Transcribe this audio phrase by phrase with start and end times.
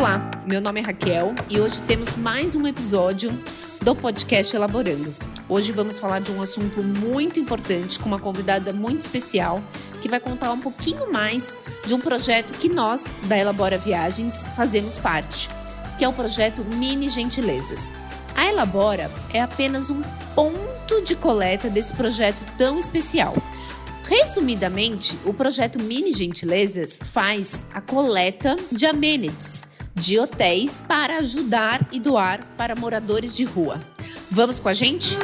[0.00, 3.38] Olá, meu nome é Raquel e hoje temos mais um episódio
[3.82, 5.14] do podcast Elaborando.
[5.46, 9.62] Hoje vamos falar de um assunto muito importante com uma convidada muito especial
[10.00, 14.96] que vai contar um pouquinho mais de um projeto que nós, da Elabora Viagens, fazemos
[14.96, 15.50] parte,
[15.98, 17.92] que é o projeto Mini Gentilezas.
[18.34, 20.00] A Elabora é apenas um
[20.34, 23.34] ponto de coleta desse projeto tão especial.
[24.08, 32.00] Resumidamente, o projeto Mini Gentilezas faz a coleta de amenities de hotéis para ajudar e
[32.00, 33.78] doar para moradores de rua.
[34.30, 35.16] Vamos com a gente?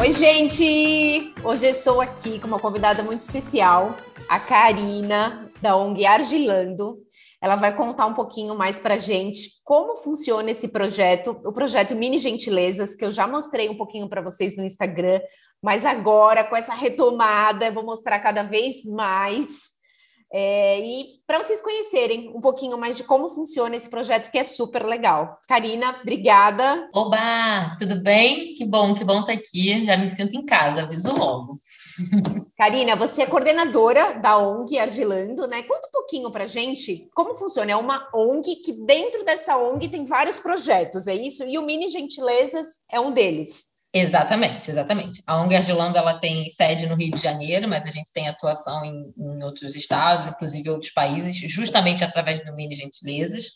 [0.00, 1.34] Oi, gente!
[1.44, 3.94] Hoje estou aqui com uma convidada muito especial,
[4.28, 6.98] a Karina, da ONG Argilando.
[7.40, 12.18] Ela vai contar um pouquinho mais para gente como funciona esse projeto, o projeto Mini
[12.18, 15.20] Gentilezas, que eu já mostrei um pouquinho para vocês no Instagram,
[15.62, 19.69] mas agora, com essa retomada, eu vou mostrar cada vez mais
[20.32, 24.44] é, e para vocês conhecerem um pouquinho mais de como funciona esse projeto, que é
[24.44, 25.38] super legal.
[25.48, 26.88] Karina, obrigada.
[26.94, 28.54] Oba, tudo bem?
[28.54, 29.84] Que bom, que bom estar tá aqui.
[29.84, 31.56] Já me sinto em casa, aviso logo.
[32.56, 35.62] Karina, você é coordenadora da ONG Argilando, né?
[35.62, 37.72] Conta um pouquinho para gente como funciona.
[37.72, 41.44] É uma ONG que dentro dessa ONG tem vários projetos, é isso?
[41.44, 43.69] E o Mini Gentilezas é um deles.
[43.92, 45.20] Exatamente, exatamente.
[45.26, 48.84] A ONG Argilando ela tem sede no Rio de Janeiro, mas a gente tem atuação
[48.84, 53.46] em, em, outros estados, inclusive outros países, justamente através do Mini Gentilezas.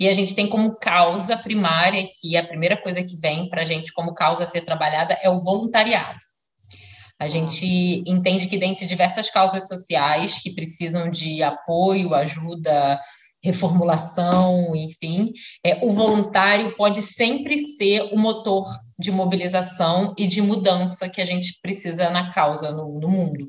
[0.00, 3.64] E a gente tem como causa primária, que a primeira coisa que vem para a
[3.64, 6.18] gente como causa a ser trabalhada é o voluntariado.
[7.16, 13.00] A gente entende que, dentre diversas causas sociais que precisam de apoio, ajuda,
[13.42, 15.32] reformulação, enfim,
[15.64, 18.66] é, o voluntário pode sempre ser o motor
[18.98, 23.48] de mobilização e de mudança que a gente precisa na causa no, no mundo.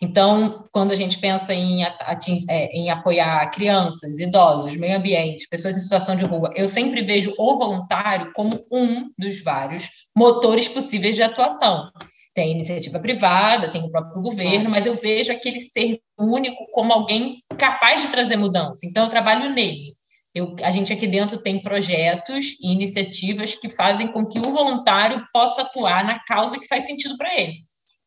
[0.00, 5.80] Então, quando a gente pensa em, é, em apoiar crianças, idosos, meio ambiente, pessoas em
[5.80, 11.22] situação de rua, eu sempre vejo o voluntário como um dos vários motores possíveis de
[11.22, 11.90] atuação.
[12.34, 17.42] Tem iniciativa privada, tem o próprio governo, mas eu vejo aquele ser único como alguém
[17.58, 18.80] capaz de trazer mudança.
[18.84, 19.94] Então, eu trabalho nele.
[20.34, 25.26] Eu, a gente aqui dentro tem projetos e iniciativas que fazem com que o voluntário
[25.32, 27.54] possa atuar na causa que faz sentido para ele.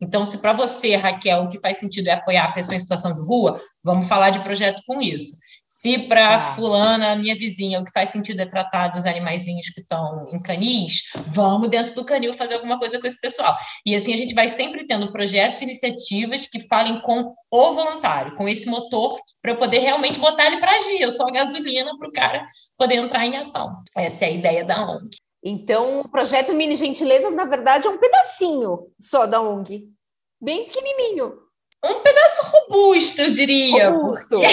[0.02, 3.14] Então, se para você, Raquel, o que faz sentido é apoiar a pessoa em situação
[3.14, 5.34] de rua, vamos falar de projeto com isso.
[5.68, 6.40] Se para ah.
[6.56, 11.04] fulana, minha vizinha, o que faz sentido é tratar dos animaizinhos que estão em canis,
[11.28, 13.56] vamos dentro do canil fazer alguma coisa com esse pessoal.
[13.86, 18.36] E assim a gente vai sempre tendo projetos e iniciativas que falem com o voluntário,
[18.36, 21.02] com esse motor, para eu poder realmente botar ele para agir.
[21.02, 23.76] Eu sou a gasolina para o cara poder entrar em ação.
[23.96, 25.18] Essa é a ideia da ONG.
[25.44, 29.88] Então, o projeto Mini Gentilezas, na verdade, é um pedacinho só da ONG.
[30.42, 31.46] Bem pequenininho.
[31.84, 33.90] Um pedaço robusto, eu diria.
[33.92, 34.40] Robusto.
[34.40, 34.48] Porque...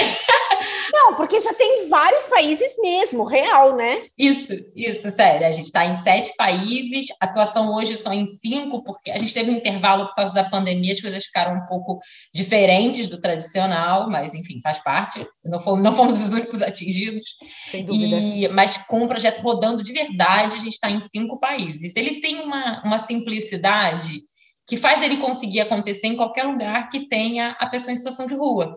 [0.92, 4.06] Não, porque já tem vários países mesmo, real, né?
[4.16, 5.46] Isso, isso, sério.
[5.46, 9.50] A gente está em sete países, atuação hoje só em cinco, porque a gente teve
[9.50, 12.00] um intervalo por causa da pandemia, as coisas ficaram um pouco
[12.34, 15.26] diferentes do tradicional, mas enfim, faz parte.
[15.44, 17.36] Não fomos, não fomos os únicos atingidos.
[17.70, 18.16] Sem dúvida.
[18.16, 21.94] E, mas com o projeto rodando de verdade, a gente está em cinco países.
[21.96, 24.22] Ele tem uma, uma simplicidade
[24.66, 28.34] que faz ele conseguir acontecer em qualquer lugar que tenha a pessoa em situação de
[28.34, 28.72] rua.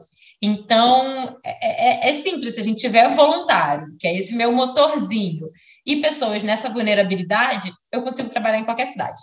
[0.45, 5.49] Então, é, é, é, simples, se a gente tiver voluntário, que é esse meu motorzinho,
[5.83, 9.19] e pessoas nessa vulnerabilidade, eu consigo trabalhar em qualquer cidade.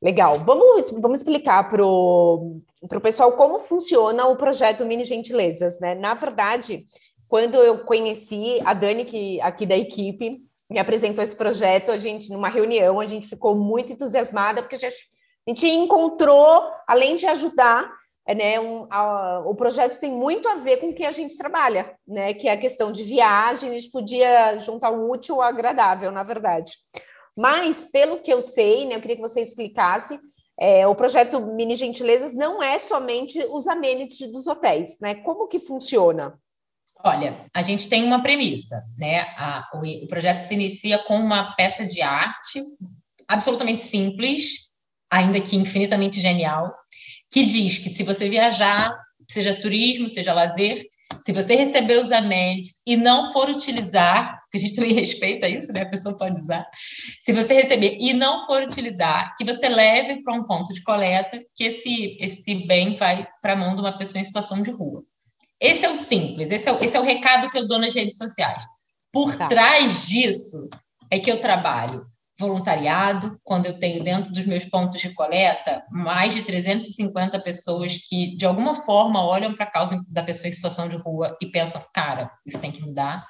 [0.00, 0.36] Legal.
[0.44, 2.62] Vamos, vamos explicar para o
[3.02, 5.96] pessoal como funciona o projeto Mini Gentilezas, né?
[5.96, 6.84] Na verdade,
[7.26, 12.30] quando eu conheci a Dani, que, aqui da equipe, me apresentou esse projeto, a gente,
[12.30, 14.90] numa reunião, a gente ficou muito entusiasmada, porque a
[15.48, 17.90] gente encontrou, além de ajudar,
[18.28, 21.38] é, né, um, a, o projeto tem muito a ver com o que a gente
[21.38, 25.48] trabalha, né, que é a questão de viagem, a gente podia juntar o útil ao
[25.48, 26.72] agradável, na verdade.
[27.34, 30.20] Mas, pelo que eu sei, né, eu queria que você explicasse,
[30.60, 35.14] é, o projeto Mini Gentilezas não é somente os amenities dos hotéis, né?
[35.14, 36.36] Como que funciona?
[37.04, 39.20] Olha, a gente tem uma premissa, né?
[39.38, 42.60] A, o, o projeto se inicia com uma peça de arte
[43.28, 44.68] absolutamente simples,
[45.08, 46.74] ainda que infinitamente genial,
[47.30, 48.96] que diz que se você viajar,
[49.28, 50.84] seja turismo, seja lazer,
[51.24, 55.72] se você receber os amenities e não for utilizar, porque a gente também respeita isso,
[55.72, 55.82] né?
[55.82, 56.66] A pessoa pode usar.
[57.22, 61.38] Se você receber e não for utilizar, que você leve para um ponto de coleta,
[61.54, 65.02] que esse, esse bem vai para a mão de uma pessoa em situação de rua.
[65.60, 67.94] Esse é o simples, esse é o, esse é o recado que eu dou nas
[67.94, 68.62] redes sociais.
[69.12, 69.48] Por tá.
[69.48, 70.68] trás disso
[71.10, 72.06] é que eu trabalho
[72.38, 78.36] voluntariado, quando eu tenho dentro dos meus pontos de coleta mais de 350 pessoas que,
[78.36, 81.84] de alguma forma, olham para a causa da pessoa em situação de rua e pensam,
[81.92, 83.26] cara, isso tem que mudar.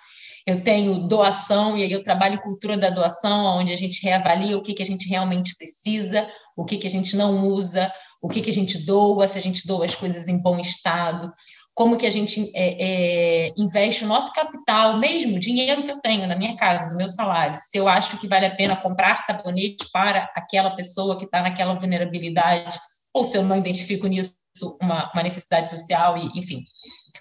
[0.46, 4.62] Eu tenho doação, e aí eu trabalho cultura da doação, onde a gente reavalia o
[4.62, 8.40] que, que a gente realmente precisa, o que, que a gente não usa, o que,
[8.40, 11.32] que a gente doa, se a gente doa as coisas em bom estado,
[11.78, 16.00] como que a gente é, é, investe o nosso capital, mesmo o dinheiro que eu
[16.00, 19.22] tenho na minha casa, do meu salário, se eu acho que vale a pena comprar
[19.22, 22.80] sabonete para aquela pessoa que está naquela vulnerabilidade,
[23.14, 24.34] ou se eu não identifico nisso
[24.82, 26.64] uma, uma necessidade social, e enfim,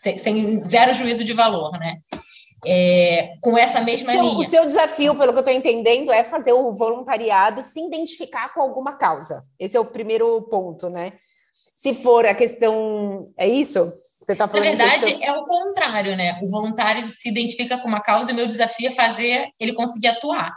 [0.01, 2.00] sem, sem, zero juízo de valor, né?
[2.65, 4.39] É, com essa mesma então, linha.
[4.39, 8.62] O seu desafio, pelo que eu estou entendendo, é fazer o voluntariado se identificar com
[8.62, 9.45] alguma causa.
[9.60, 11.13] Esse é o primeiro ponto, né?
[11.75, 13.31] Se for a questão.
[13.38, 13.88] É isso?
[14.27, 15.35] Você tá falando Na verdade, questão...
[15.35, 16.38] é o contrário, né?
[16.44, 20.09] O voluntário se identifica com uma causa e o meu desafio é fazer ele conseguir
[20.09, 20.53] atuar.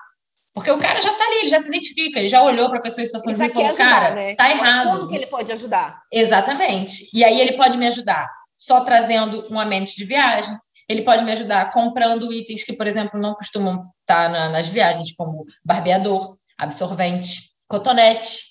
[0.52, 2.82] Porque o cara já está ali, ele já se identifica, ele já olhou para a
[2.82, 4.34] pessoa em situação de e falou, ajudar, cara, né?
[4.34, 4.98] tá errado.
[4.98, 6.02] Como que ele pode ajudar?
[6.10, 7.08] Exatamente.
[7.14, 10.58] E aí ele pode me ajudar só trazendo um mente de viagem,
[10.88, 14.66] ele pode me ajudar comprando itens que, por exemplo, não costumam estar tá na, nas
[14.66, 18.49] viagens, como barbeador, absorvente, cotonete,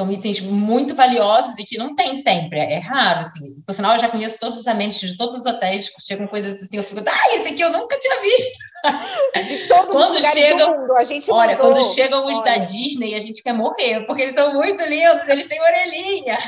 [0.00, 3.60] são itens muito valiosos e que não tem sempre, é raro, assim.
[3.66, 6.78] Por sinal, eu já conheço todos os ambientes de todos os hotéis, chegam coisas assim,
[6.78, 8.58] eu fico, ah, esse aqui eu nunca tinha visto.
[9.46, 12.44] De todos quando os chegam, do mundo, a gente Olha, mandou, quando chegam os olha.
[12.44, 16.38] da Disney, a gente quer morrer, porque eles são muito lindos, eles têm orelhinha.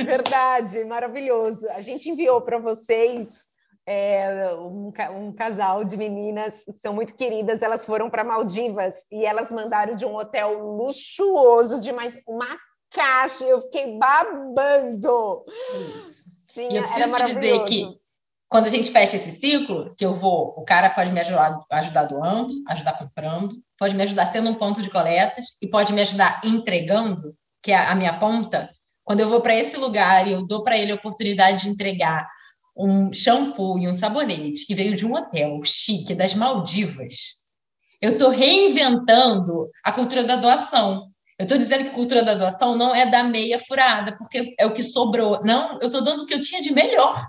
[0.00, 1.68] Verdade, maravilhoso.
[1.70, 3.28] A gente enviou para vocês
[3.86, 9.24] é, um, um, casal de meninas que são muito queridas, elas foram para Maldivas e
[9.24, 12.58] elas mandaram de um hotel luxuoso, de mais uma
[12.90, 15.42] caixa, eu fiquei babando.
[15.94, 16.24] Isso.
[16.46, 17.98] Tinha, e eu preciso te dizer que
[18.48, 22.04] quando a gente fecha esse ciclo, que eu vou, o cara pode me ajudar, ajudar
[22.04, 26.40] doando, ajudar comprando, pode me ajudar sendo um ponto de coletas e pode me ajudar
[26.42, 28.70] entregando, que é a minha ponta.
[29.04, 32.26] Quando eu vou para esse lugar e eu dou para ele a oportunidade de entregar
[32.76, 37.14] um shampoo e um sabonete que veio de um hotel chique das Maldivas,
[38.00, 41.08] eu estou reinventando a cultura da doação.
[41.38, 44.72] Eu estou dizendo que cultura da doação não é da meia furada, porque é o
[44.72, 45.40] que sobrou.
[45.44, 47.24] Não, eu estou dando o que eu tinha de melhor.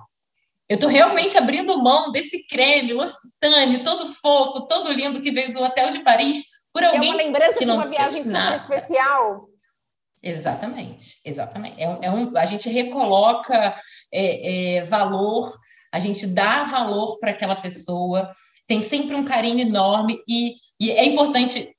[0.67, 5.61] Eu estou realmente abrindo mão desse creme L'Occitane, todo fofo, todo lindo, que veio do
[5.61, 7.09] Hotel de Paris, por alguém.
[7.09, 8.55] É uma lembrança de uma viagem super nada.
[8.55, 9.47] especial.
[10.21, 11.81] Exatamente, exatamente.
[11.81, 13.75] É é um, a gente recoloca
[14.13, 15.55] é, é, valor,
[15.91, 18.29] a gente dá valor para aquela pessoa,
[18.69, 21.75] tem sempre um carinho enorme e, e é importante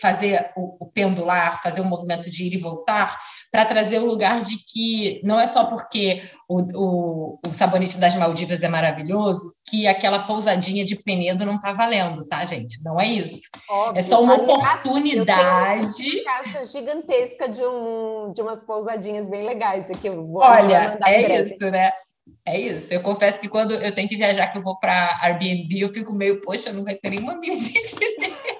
[0.00, 3.18] fazer o, o, pendular, fazer o movimento de ir e voltar,
[3.50, 8.14] para trazer o lugar de que não é só porque o, o, o, sabonete das
[8.14, 12.80] Maldivas é maravilhoso que aquela pousadinha de Penedo não está valendo, tá, gente?
[12.84, 13.48] Não é isso.
[13.68, 13.98] Óbvio.
[13.98, 16.16] É só uma oportunidade.
[16.16, 20.08] Eu caixa gigantesca de, um, de umas pousadinhas bem legais aqui.
[20.08, 21.90] Olha, é isso, né?
[22.46, 22.92] É isso.
[22.92, 26.12] Eu confesso que quando eu tenho que viajar, que eu vou para Airbnb, eu fico
[26.12, 27.94] meio, poxa, não vai ter nenhuma mídia de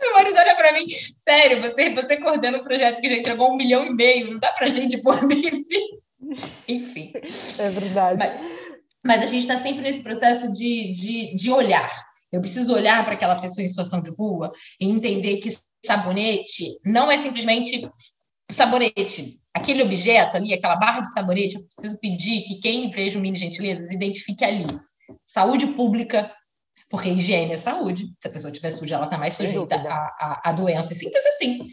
[0.00, 0.86] Meu marido olha para mim,
[1.16, 4.52] sério, você, você coordena um projeto que já entregou um milhão e meio, não dá
[4.52, 5.64] para gente pôr Airbnb.
[6.68, 7.12] Enfim.
[7.58, 8.18] É verdade.
[8.18, 8.40] Mas,
[9.04, 11.90] mas a gente está sempre nesse processo de, de, de olhar.
[12.32, 15.50] Eu preciso olhar para aquela pessoa em situação de rua e entender que
[15.84, 17.88] sabonete não é simplesmente
[18.50, 23.22] sabonete aquele objeto ali, aquela barra de sabonete, eu preciso pedir que quem veja o
[23.22, 24.66] Mini Gentilezas identifique ali.
[25.24, 26.30] Saúde pública,
[26.90, 28.06] porque higiene é saúde.
[28.20, 30.92] Se a pessoa estiver suja, ela está mais sujeita à, à, doença.
[30.92, 31.66] É simples assim.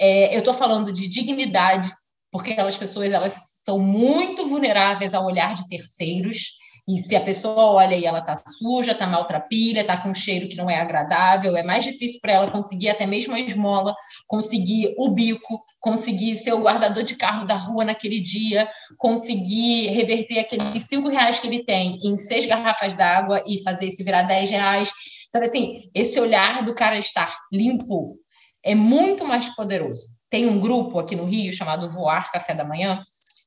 [0.00, 1.92] É, eu estou falando de dignidade,
[2.32, 6.52] porque aquelas pessoas elas são muito vulneráveis ao olhar de terceiros
[6.88, 10.48] e se a pessoa olha e ela está suja, está maltrapilha, está com um cheiro
[10.48, 13.92] que não é agradável, é mais difícil para ela conseguir até mesmo a esmola,
[14.28, 20.38] conseguir o bico, conseguir ser o guardador de carro da rua naquele dia, conseguir reverter
[20.38, 24.48] aqueles cinco reais que ele tem em seis garrafas d'água e fazer isso virar dez
[24.48, 24.88] reais.
[25.32, 28.16] Sabe assim, esse olhar do cara estar limpo
[28.62, 30.08] é muito mais poderoso.
[30.30, 33.02] Tem um grupo aqui no Rio chamado Voar Café da Manhã,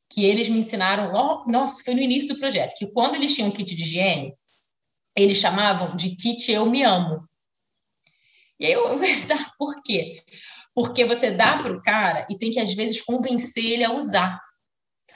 [0.10, 3.51] que eles me ensinaram, logo, nossa, foi no início do projeto, que quando eles tinham
[3.51, 4.34] kit de higiene,
[5.16, 7.28] eles chamavam de kit Eu Me Amo.
[8.60, 8.84] E aí eu,
[9.28, 10.24] tá, por quê?
[10.74, 14.39] Porque você dá para o cara e tem que, às vezes, convencer ele a usar.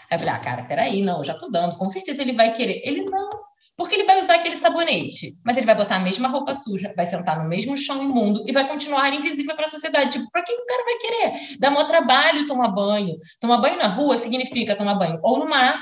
[0.09, 2.81] Aí eu falei, ah, cara, peraí, não, já tô dando, com certeza ele vai querer.
[2.85, 3.29] Ele não,
[3.75, 7.07] porque ele vai usar aquele sabonete, mas ele vai botar a mesma roupa suja, vai
[7.07, 10.11] sentar no mesmo chão imundo e vai continuar invisível para a sociedade.
[10.11, 11.57] Tipo, para que o cara vai querer?
[11.59, 13.15] Dá maior trabalho tomar banho.
[13.39, 15.79] Tomar banho na rua significa tomar banho ou no mar,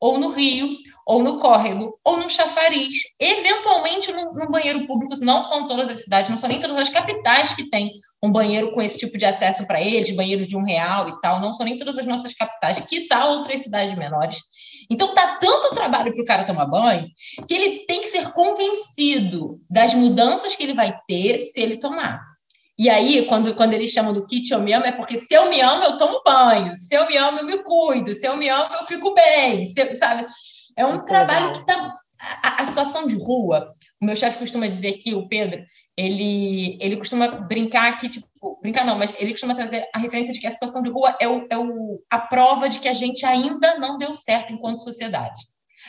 [0.00, 5.14] ou no rio, ou no córrego, ou no chafariz, eventualmente no, banheiro público.
[5.22, 7.92] Não são todas as cidades, não são nem todas as capitais que têm
[8.22, 11.40] um banheiro com esse tipo de acesso para eles, banheiros de um real e tal.
[11.40, 14.38] Não são nem todas as nossas capitais, quiçá outras cidades menores.
[14.90, 17.08] Então, dá tanto trabalho para o cara tomar banho
[17.46, 22.22] que ele tem que ser convencido das mudanças que ele vai ter se ele tomar.
[22.78, 25.50] E aí, quando, quando eles chamam do kit eu me amo, é porque se eu
[25.50, 26.72] me amo, eu tomo banho.
[26.76, 28.14] Se eu me amo, eu me cuido.
[28.14, 29.66] Se eu me amo, eu fico bem.
[29.66, 30.24] Se, sabe?
[30.76, 31.92] É um trabalho que está.
[32.20, 35.64] A, a, situação de rua, o meu chefe costuma dizer que o Pedro,
[35.96, 38.27] ele, ele costuma brincar que, tipo,
[38.62, 41.28] brincar não, mas ele costuma trazer a referência de que a situação de rua é,
[41.28, 45.40] o, é o, a prova de que a gente ainda não deu certo enquanto sociedade.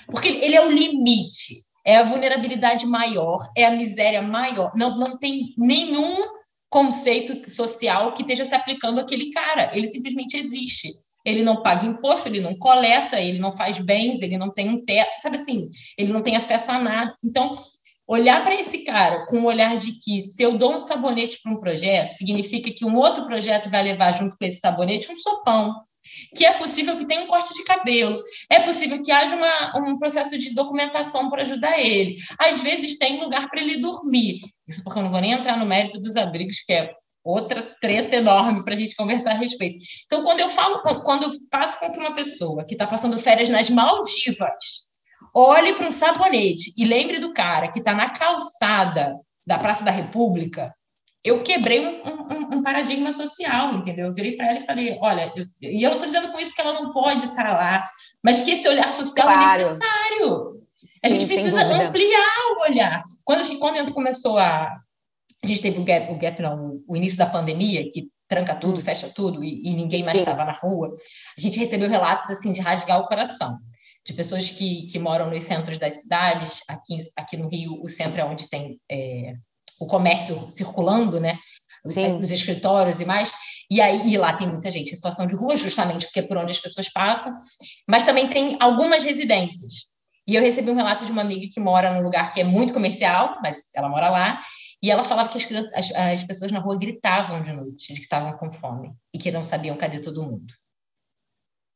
[0.08, 4.72] Porque ele é o limite, é a vulnerabilidade maior, é a miséria maior.
[4.76, 6.22] Não, não tem nenhum
[6.70, 9.76] conceito social que esteja se aplicando àquele cara.
[9.76, 10.90] Ele simplesmente existe.
[11.26, 14.84] Ele não paga imposto, ele não coleta, ele não faz bens, ele não tem um
[14.86, 15.70] teto, sabe assim?
[15.98, 17.14] Ele não tem acesso a nada.
[17.24, 17.56] Então,
[18.10, 21.52] olhar para esse cara com o olhar de que se eu dou um sabonete para
[21.52, 25.76] um projeto, significa que um outro projeto vai levar junto com esse sabonete um sopão,
[26.36, 30.00] que é possível que tenha um corte de cabelo, é possível que haja uma, um
[30.00, 32.16] processo de documentação para ajudar ele.
[32.40, 34.40] Às vezes tem lugar para ele dormir.
[34.68, 36.92] Isso porque eu não vou nem entrar no mérito dos abrigos, que é
[37.24, 39.86] outra treta enorme para a gente conversar a respeito.
[40.06, 43.70] Então, quando eu falo, quando eu passo com uma pessoa que está passando férias nas
[43.70, 44.89] Maldivas,
[45.34, 49.92] olhe para um sabonete e lembre do cara que está na calçada da Praça da
[49.92, 50.74] República,
[51.24, 54.08] eu quebrei um, um, um, paradigma social, entendeu?
[54.08, 56.56] Eu virei para ela e falei, olha, eu, e eu não estou dizendo com isso
[56.56, 57.90] que ela não pode estar lá,
[58.24, 59.62] mas que esse olhar social é claro.
[59.62, 60.60] é necessário.
[61.04, 63.04] A Sim, gente precisa ampliar o olhar.
[63.24, 64.78] Quando a gente, quando a gente começou a...
[65.42, 68.78] A gente teve o gap, o gap não, o início da pandemia, que tranca tudo,
[68.78, 68.84] hum.
[68.84, 70.94] fecha tudo, e, e ninguém mais estava na rua,
[71.38, 73.58] a gente recebeu relatos, assim, de rasgar o coração
[74.06, 76.62] de pessoas que, que moram nos centros das cidades.
[76.68, 79.34] Aqui, aqui no Rio, o centro é onde tem é,
[79.80, 81.38] o comércio circulando, né?
[81.86, 82.18] Sim.
[82.18, 83.32] Os escritórios e mais.
[83.70, 86.38] E aí e lá tem muita gente em situação de rua, justamente porque é por
[86.38, 87.38] onde as pessoas passam.
[87.88, 89.90] Mas também tem algumas residências.
[90.28, 92.74] E eu recebi um relato de uma amiga que mora num lugar que é muito
[92.74, 94.42] comercial, mas ela mora lá.
[94.82, 98.00] E ela falava que as, crianças, as, as pessoas na rua gritavam de noite, de
[98.00, 100.54] que estavam com fome e que não sabiam cadê todo mundo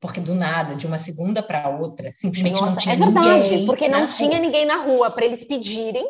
[0.04, 3.08] porque do nada, de uma segunda para outra, simplesmente Nossa, não tinha ninguém.
[3.08, 6.06] É verdade, ninguém porque não tinha ninguém na rua para eles pedirem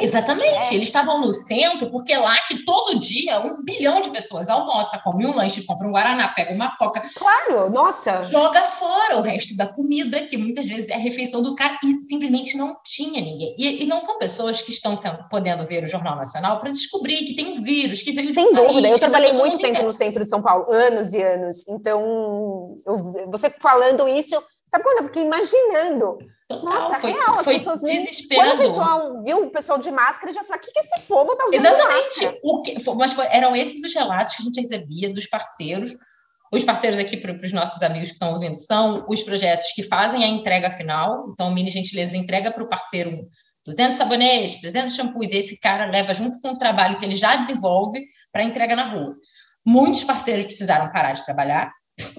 [0.00, 0.74] Exatamente, é.
[0.74, 4.96] eles estavam no centro porque é lá que todo dia um bilhão de pessoas almoça,
[4.98, 7.02] come um lanche, compra um guaraná, pega uma coca.
[7.16, 8.22] Claro, nossa.
[8.24, 12.04] Joga fora o resto da comida, que muitas vezes é a refeição do cara, e
[12.04, 13.56] simplesmente não tinha ninguém.
[13.58, 17.24] E, e não são pessoas que estão sendo, podendo ver o Jornal Nacional para descobrir
[17.24, 20.22] que tem um vírus, que veio Sem dúvida, país, eu trabalhei muito tempo no centro
[20.22, 21.66] de São Paulo, anos e anos.
[21.66, 26.18] Então, eu, você falando isso, sabe quando eu fiquei imaginando?
[26.48, 28.56] Total, Nossa, foi, real, as foi pessoas desesperador.
[28.56, 31.32] Quando o pessoal viu o pessoal de máscara, já falou: o que, que esse povo
[31.32, 32.40] está usando Exatamente.
[32.42, 35.94] O que, mas foi, eram esses os relatos que a gente recebia dos parceiros.
[36.50, 40.24] Os parceiros aqui para os nossos amigos que estão ouvindo são os projetos que fazem
[40.24, 41.28] a entrega final.
[41.30, 43.28] Então, o Mini Gentileza entrega para o parceiro
[43.66, 47.36] 200 sabonetes, 300 shampoos, e esse cara leva junto com o trabalho que ele já
[47.36, 48.02] desenvolve
[48.32, 49.14] para entrega na rua.
[49.62, 51.70] Muitos parceiros precisaram parar de trabalhar,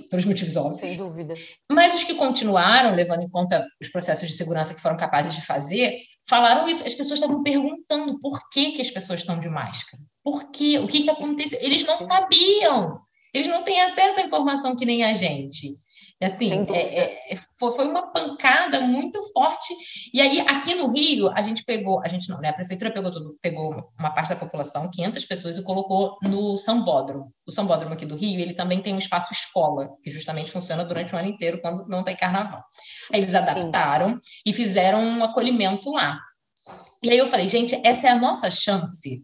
[0.10, 0.80] pelos motivos óbvios.
[0.80, 1.34] Sem dúvida.
[1.72, 5.46] Mas os que continuaram, levando em conta os processos de segurança que foram capazes de
[5.46, 6.86] fazer, falaram isso.
[6.86, 10.02] As pessoas estavam perguntando por que, que as pessoas estão de máscara.
[10.24, 10.80] Por quê?
[10.80, 11.60] O que, que aconteceu?
[11.62, 13.00] Eles não sabiam.
[13.34, 15.74] Eles não têm acesso à informação que nem a gente.
[16.22, 19.74] Assim, é, é, foi, foi uma pancada muito forte.
[20.14, 22.50] E aí, aqui no Rio, a gente pegou, a gente não, né?
[22.50, 27.34] A prefeitura pegou tudo, pegou uma parte da população, 500 pessoas, e colocou no Sambódromo.
[27.48, 31.16] O Sambódromo aqui do Rio, ele também tem um espaço escola, que justamente funciona durante
[31.16, 32.66] o ano inteiro, quando não tem carnaval.
[33.14, 34.42] Aí eles adaptaram Sim.
[34.46, 36.20] e fizeram um acolhimento lá.
[37.02, 39.24] E aí eu falei, gente, essa é a nossa chance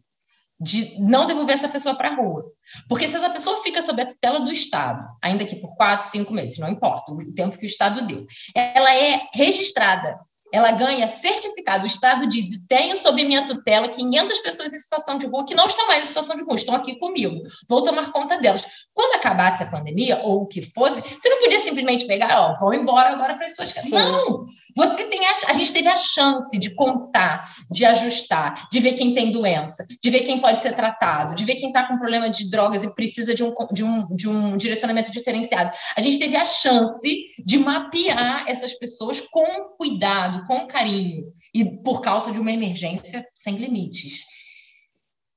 [0.60, 2.46] de não devolver essa pessoa para a rua.
[2.88, 6.34] Porque se essa pessoa fica sob a tutela do Estado, ainda que por quatro, cinco
[6.34, 10.18] meses, não importa, o tempo que o Estado deu, ela é registrada
[10.56, 11.84] ela ganha certificado.
[11.84, 15.66] O Estado diz: tenho sob minha tutela 500 pessoas em situação de rua que não
[15.66, 18.66] estão mais em situação de rua, estão aqui comigo, vou tomar conta delas.
[18.94, 22.74] Quando acabasse a pandemia, ou o que fosse, você não podia simplesmente pegar, ó, vou
[22.74, 23.92] embora agora para as suas casas.
[23.92, 24.46] Não!
[24.76, 29.14] Você tem a, a gente teve a chance de contar, de ajustar, de ver quem
[29.14, 32.50] tem doença, de ver quem pode ser tratado, de ver quem está com problema de
[32.50, 35.72] drogas e precisa de um, de, um, de um direcionamento diferenciado.
[35.96, 39.46] A gente teve a chance de mapear essas pessoas com
[39.78, 44.26] cuidado, com carinho, e por causa de uma emergência sem limites.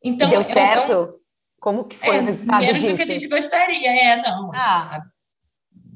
[0.02, 1.14] Então, deu certo?
[1.60, 2.92] Como que foi é, o resultado menos disso?
[2.92, 4.50] do que a gente gostaria, é, não.
[4.54, 5.00] Ah.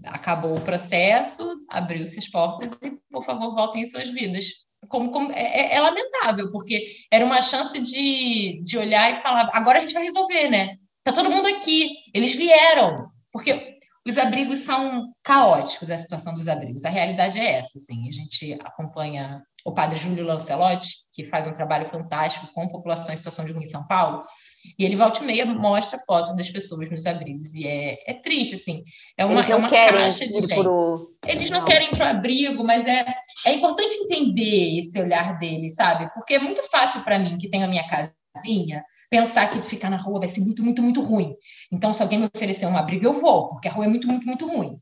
[0.05, 4.47] Acabou o processo, abriu-se as portas e, por favor, voltem em suas vidas.
[4.89, 9.49] Como, como é, é, é, lamentável, porque era uma chance de, de olhar e falar:
[9.53, 10.77] agora a gente vai resolver, né?
[11.05, 13.11] Tá todo mundo aqui, eles vieram.
[13.33, 16.85] Porque os abrigos são caóticos, a situação dos abrigos.
[16.85, 18.09] A realidade é essa, assim.
[18.09, 23.17] A gente acompanha o padre Júlio Lancelotti, que faz um trabalho fantástico com população em
[23.17, 24.21] situação de rua em São Paulo,
[24.79, 28.55] e ele volta e meia mostra fotos das pessoas nos abrigos, e é, é triste,
[28.55, 28.83] assim.
[29.17, 30.55] É uma, é uma caixa de gente.
[30.55, 31.15] Pro...
[31.27, 33.05] Eles não, não, querem ir para o abrigo, mas é,
[33.47, 36.13] é importante entender esse olhar deles, sabe?
[36.15, 39.97] Porque é muito fácil para mim, que tenho a minha casinha, pensar que ficar na
[39.97, 41.35] rua vai ser muito, muito, muito ruim.
[41.71, 44.27] Então, se alguém me oferecer um abrigo, eu vou, porque a rua é muito, muito,
[44.27, 44.79] muito ruim.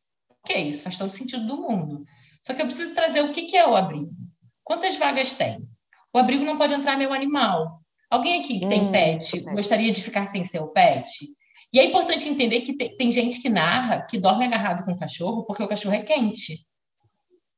[0.46, 2.04] Que é isso, faz todo sentido do mundo.
[2.42, 4.10] Só que eu preciso trazer o que, que é o abrigo.
[4.64, 5.68] Quantas vagas tem?
[6.12, 7.79] O abrigo não pode entrar meu animal.
[8.10, 11.28] Alguém aqui que tem hum, pet gostaria de ficar sem seu pet?
[11.72, 14.98] E é importante entender que tem, tem, gente que narra que dorme agarrado com o
[14.98, 16.66] cachorro porque o cachorro é quente.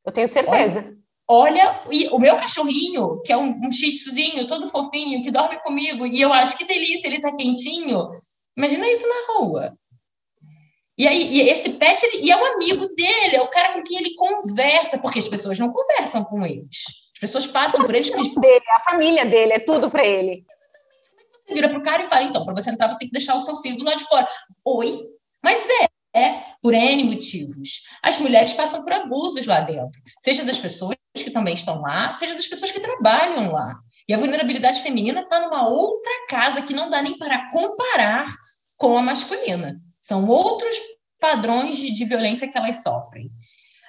[0.04, 0.94] Eu tenho certeza.
[1.26, 5.58] Olha, olha o meu cachorrinho, que é um, um shih tzuzinho, todo fofinho, que dorme
[5.62, 8.08] comigo, e eu acho que delícia, ele tá quentinho.
[8.54, 9.78] Imagina isso na rua.
[10.98, 13.82] E aí, e esse pet, ele, e é um amigo dele, é o cara com
[13.82, 18.10] quem ele conversa, porque as pessoas não conversam com eles pessoas passam por eles.
[18.10, 18.40] Porque...
[18.40, 20.44] Dele, a família dele, é tudo para ele.
[21.46, 23.40] Você vira pro cara e fala, então, para você entrar, você tem que deixar o
[23.40, 24.28] seu filho lá de fora.
[24.64, 25.00] Oi?
[25.42, 27.82] Mas é, é por N motivos.
[28.02, 32.34] As mulheres passam por abusos lá dentro, seja das pessoas que também estão lá, seja
[32.34, 33.74] das pessoas que trabalham lá.
[34.08, 38.26] E a vulnerabilidade feminina está numa outra casa que não dá nem para comparar
[38.76, 39.80] com a masculina.
[40.00, 40.76] São outros
[41.20, 43.30] padrões de, de violência que elas sofrem.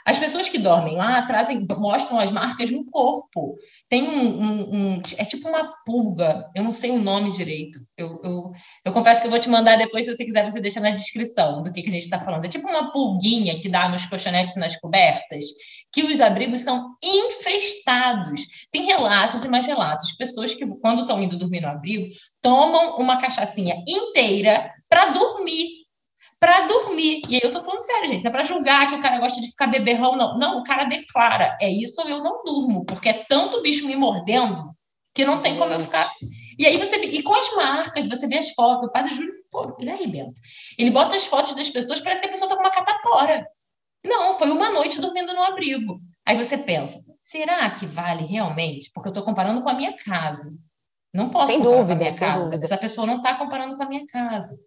[0.05, 3.55] As pessoas que dormem lá trazem, mostram as marcas no corpo.
[3.88, 7.79] Tem um, um, um, É tipo uma pulga, eu não sei o nome direito.
[7.98, 8.51] Eu, eu,
[8.86, 11.62] eu, confesso que eu vou te mandar depois, se você quiser, você deixa na descrição
[11.62, 12.45] do que, que a gente está falando.
[12.45, 15.45] É tipo uma pulguinha que dá nos colchonetes e nas cobertas,
[15.91, 18.41] que os abrigos são infestados.
[18.72, 22.98] Tem relatos e mais relatos de pessoas que, quando estão indo dormir no abrigo, tomam
[22.98, 25.83] uma cachaçinha inteira para dormir
[26.43, 27.21] para dormir.
[27.29, 29.39] E aí eu tô falando sério, gente, não é para julgar que o cara gosta
[29.39, 30.38] de ficar beberrão, não.
[30.38, 33.95] Não, o cara declara, é isso ou eu não durmo, porque é tanto bicho me
[33.95, 34.75] mordendo
[35.13, 36.12] que não tem como eu ficar.
[36.60, 39.73] E aí você e com as marcas, você vê as fotos, o padre Júlio, pô,
[39.79, 40.34] ele arrebenta.
[40.77, 43.47] Ele bota as fotos das pessoas, parece que a pessoa tá com uma catapora.
[44.03, 46.01] Não, foi uma noite dormindo no abrigo.
[46.25, 48.91] Aí você pensa, será que vale realmente?
[48.93, 50.53] Porque eu estou comparando com a minha casa.
[51.13, 52.43] Não posso sem comparar dúvida, com a minha sem casa.
[52.43, 52.65] Dúvida.
[52.65, 54.58] Essa pessoa não está comparando com a minha casa.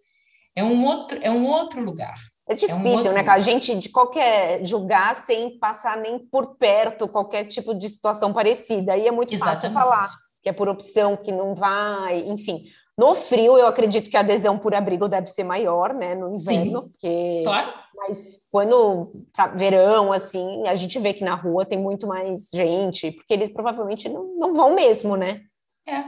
[0.57, 2.17] É um outro, é um outro lugar.
[2.49, 3.23] É difícil, é um né?
[3.27, 8.93] A gente de qualquer julgar sem passar nem por perto qualquer tipo de situação parecida.
[8.93, 9.61] Aí é muito Exatamente.
[9.61, 12.63] fácil falar que é por opção, que não vai, enfim.
[12.97, 16.15] No frio, eu acredito que a adesão por abrigo deve ser maior, né?
[16.15, 16.89] No inverno, Sim.
[16.89, 17.41] porque.
[17.43, 17.73] Claro.
[17.95, 23.11] Mas quando tá verão, assim, a gente vê que na rua tem muito mais gente,
[23.11, 25.41] porque eles provavelmente não, não vão mesmo, né?
[25.87, 26.03] É.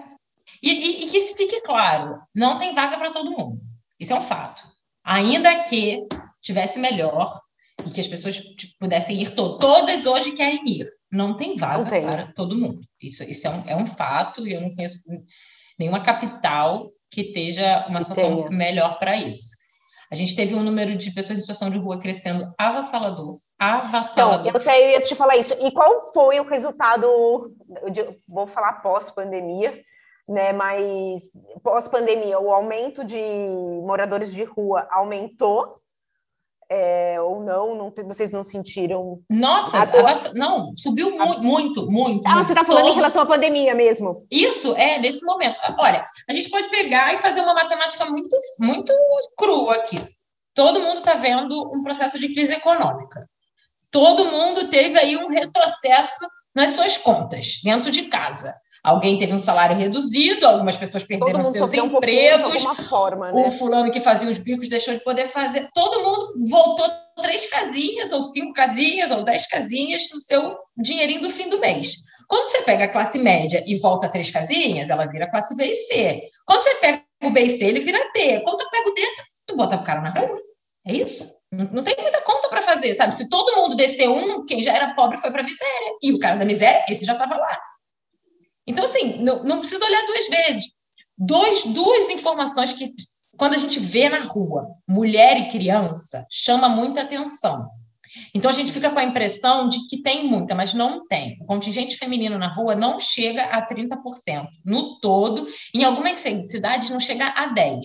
[0.63, 3.68] E, e, e que se fique claro, não tem vaga para todo mundo.
[3.99, 4.63] Isso é um fato.
[5.03, 6.05] Ainda que
[6.41, 7.39] tivesse melhor
[7.85, 8.41] e que as pessoas
[8.79, 10.87] pudessem ir to todas hoje querem ir.
[11.11, 12.01] Não tem vaga não tem.
[12.01, 12.81] para todo mundo.
[13.01, 14.99] Isso, isso é, um, é um fato e eu não conheço
[15.77, 18.49] nenhuma capital que esteja uma situação tenha.
[18.49, 19.57] melhor para isso.
[20.11, 23.35] A gente teve um número de pessoas em situação de rua crescendo avassalador.
[23.59, 24.47] Avassalador.
[24.47, 25.53] Então, eu até ia te falar isso.
[25.65, 27.55] E qual foi o resultado?
[28.27, 29.71] vou falar pós-pandemia,
[30.29, 30.53] né?
[30.53, 31.31] Mas
[31.63, 33.21] pós-pandemia, o aumento de
[33.83, 35.73] moradores de rua aumentou
[36.71, 37.93] é, ou não, não?
[38.05, 39.15] Vocês não sentiram?
[39.27, 40.31] Nossa, tua...
[40.35, 42.27] não, subiu mu muito, muito.
[42.27, 42.45] Ah, muito.
[42.45, 42.91] você está falando Todo...
[42.93, 44.25] em relação à pandemia mesmo?
[44.29, 45.59] Isso, é, nesse momento.
[45.79, 48.93] Olha, a gente pode pegar e fazer uma matemática muito, muito
[49.35, 49.99] crua aqui.
[50.53, 53.27] Todo mundo está vendo um processo de crise econômica.
[53.89, 58.53] Todo mundo teve aí um retrocesso nas suas contas, dentro de casa.
[58.83, 62.65] Alguém teve um salário reduzido, algumas pessoas perderam seus empregos.
[62.65, 63.47] Um forma, né?
[63.47, 65.67] O fulano que fazia os bicos deixou de poder fazer.
[65.73, 66.87] Todo mundo voltou
[67.21, 71.97] três casinhas, ou cinco casinhas, ou dez casinhas no seu dinheirinho do fim do mês.
[72.27, 75.75] Quando você pega a classe média e volta três casinhas, ela vira classe B e
[75.75, 76.21] C.
[76.45, 78.39] Quando você pega o B e C, ele vira D.
[78.41, 79.01] Quando tu pega o D,
[79.47, 80.39] tu bota o cara na rua.
[80.87, 81.29] É isso.
[81.51, 83.15] Não, não tem muita conta para fazer, sabe?
[83.15, 85.97] Se todo mundo descer um, quem já era pobre foi para miséria.
[86.01, 87.59] E o cara da miséria, esse já estava lá.
[88.69, 90.65] Então, assim, não, não precisa olhar duas vezes.
[91.17, 92.85] Dois, duas informações que,
[93.35, 97.67] quando a gente vê na rua, mulher e criança, chama muita atenção.
[98.33, 101.39] Então, a gente fica com a impressão de que tem muita, mas não tem.
[101.41, 104.47] O contingente feminino na rua não chega a 30%.
[104.63, 107.79] No todo, em algumas cidades, não chega a 10%.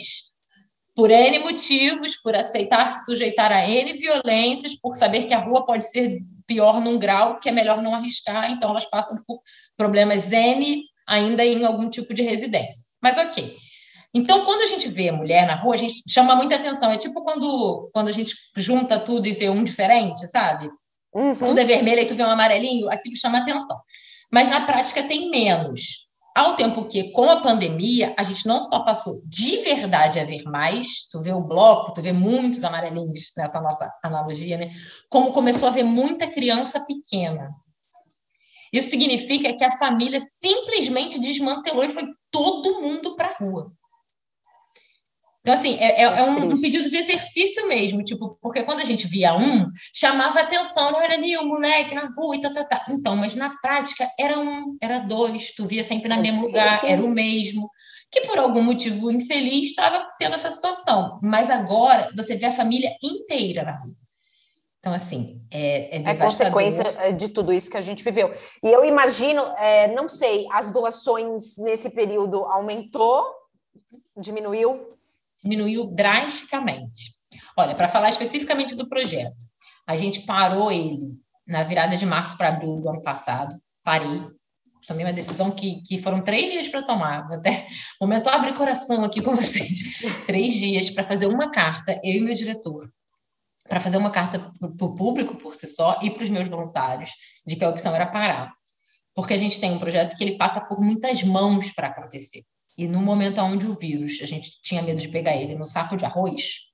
[0.94, 5.64] por N motivos, por aceitar se sujeitar a N violências, por saber que a rua
[5.64, 9.41] pode ser pior num grau que é melhor não arriscar, então elas passam por
[9.77, 12.85] problemas N ainda em algum tipo de residência.
[13.03, 13.57] Mas ok.
[14.15, 16.91] Então, quando a gente vê mulher na rua, a gente chama muita atenção.
[16.91, 20.71] É tipo quando, quando a gente junta tudo e vê um diferente, sabe?
[21.13, 21.35] Uhum.
[21.35, 23.77] Tudo é vermelho e tu vê um amarelinho, aquilo chama atenção.
[24.33, 26.04] Mas na prática tem menos.
[26.35, 30.42] Ao tempo que, com a pandemia, a gente não só passou de verdade a ver
[30.42, 34.73] mais, tu vê o bloco, tu vê muitos amarelinhos nessa nossa analogia, né?
[35.09, 37.55] Como começou a ver muita criança pequena.
[38.73, 43.73] Isso significa que a família simplesmente desmantelou e foi todo mundo para a rua.
[45.45, 48.85] Então, assim, é, é, é um, um, pedido de exercício mesmo, tipo, porque quando a
[48.85, 52.65] gente via um, chamava atenção, não era nem o moleque na rua e tá, tá,
[52.65, 52.87] tá.
[52.89, 56.83] Então, mas na prática era um, era dois, tu via sempre no é mesmo lugar,
[56.83, 57.69] era o mesmo,
[58.11, 61.21] que por algum motivo infeliz estava tendo essa situação.
[61.23, 63.93] Mas agora você vê a família inteira na rua.
[64.79, 68.33] Então, assim, é, é, é consequência é, de tudo isso que a gente viveu.
[68.63, 73.27] E eu imagino, é, não sei, as doações nesse período aumentou,
[74.17, 74.95] diminuiu?
[75.45, 77.13] Diminuiu drasticamente.
[77.57, 79.37] Olha, para falar especificamente do projeto,
[79.87, 83.57] a gente parou ele na virada de março para abril do ano passado.
[83.83, 84.23] Parei.
[84.87, 87.27] Tomei uma decisão que, que foram três dias para tomar.
[87.27, 87.67] Vou até
[88.01, 89.81] momento abre coração aqui com vocês.
[90.27, 92.91] três dias para fazer uma carta, eu e meu diretor,
[93.69, 97.11] para fazer uma carta para o público por si só e para os meus voluntários,
[97.47, 98.53] de que a opção era parar.
[99.15, 102.43] Porque a gente tem um projeto que ele passa por muitas mãos para acontecer.
[102.77, 105.97] E no momento onde o vírus, a gente tinha medo de pegar ele no saco
[105.97, 106.65] de arroz,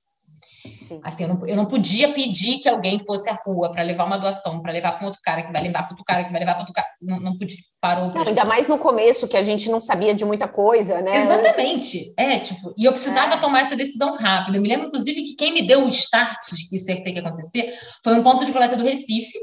[0.79, 0.99] Sim.
[1.03, 4.17] Assim, eu não, eu não podia pedir que alguém fosse à rua para levar uma
[4.17, 6.39] doação, para levar para um outro cara, que vai levar para outro cara, que vai
[6.39, 6.87] levar para outro cara.
[7.01, 7.57] Não, não podia.
[7.79, 8.11] Parou.
[8.13, 11.23] Não, ainda mais no começo, que a gente não sabia de muita coisa, né?
[11.23, 12.13] Exatamente.
[12.15, 13.37] É, tipo, e eu precisava é.
[13.37, 14.55] tomar essa decisão rápido.
[14.55, 17.11] Eu me lembro, inclusive, que quem me deu o start de que isso ia ter
[17.11, 19.37] que acontecer foi um ponto de coleta do Recife,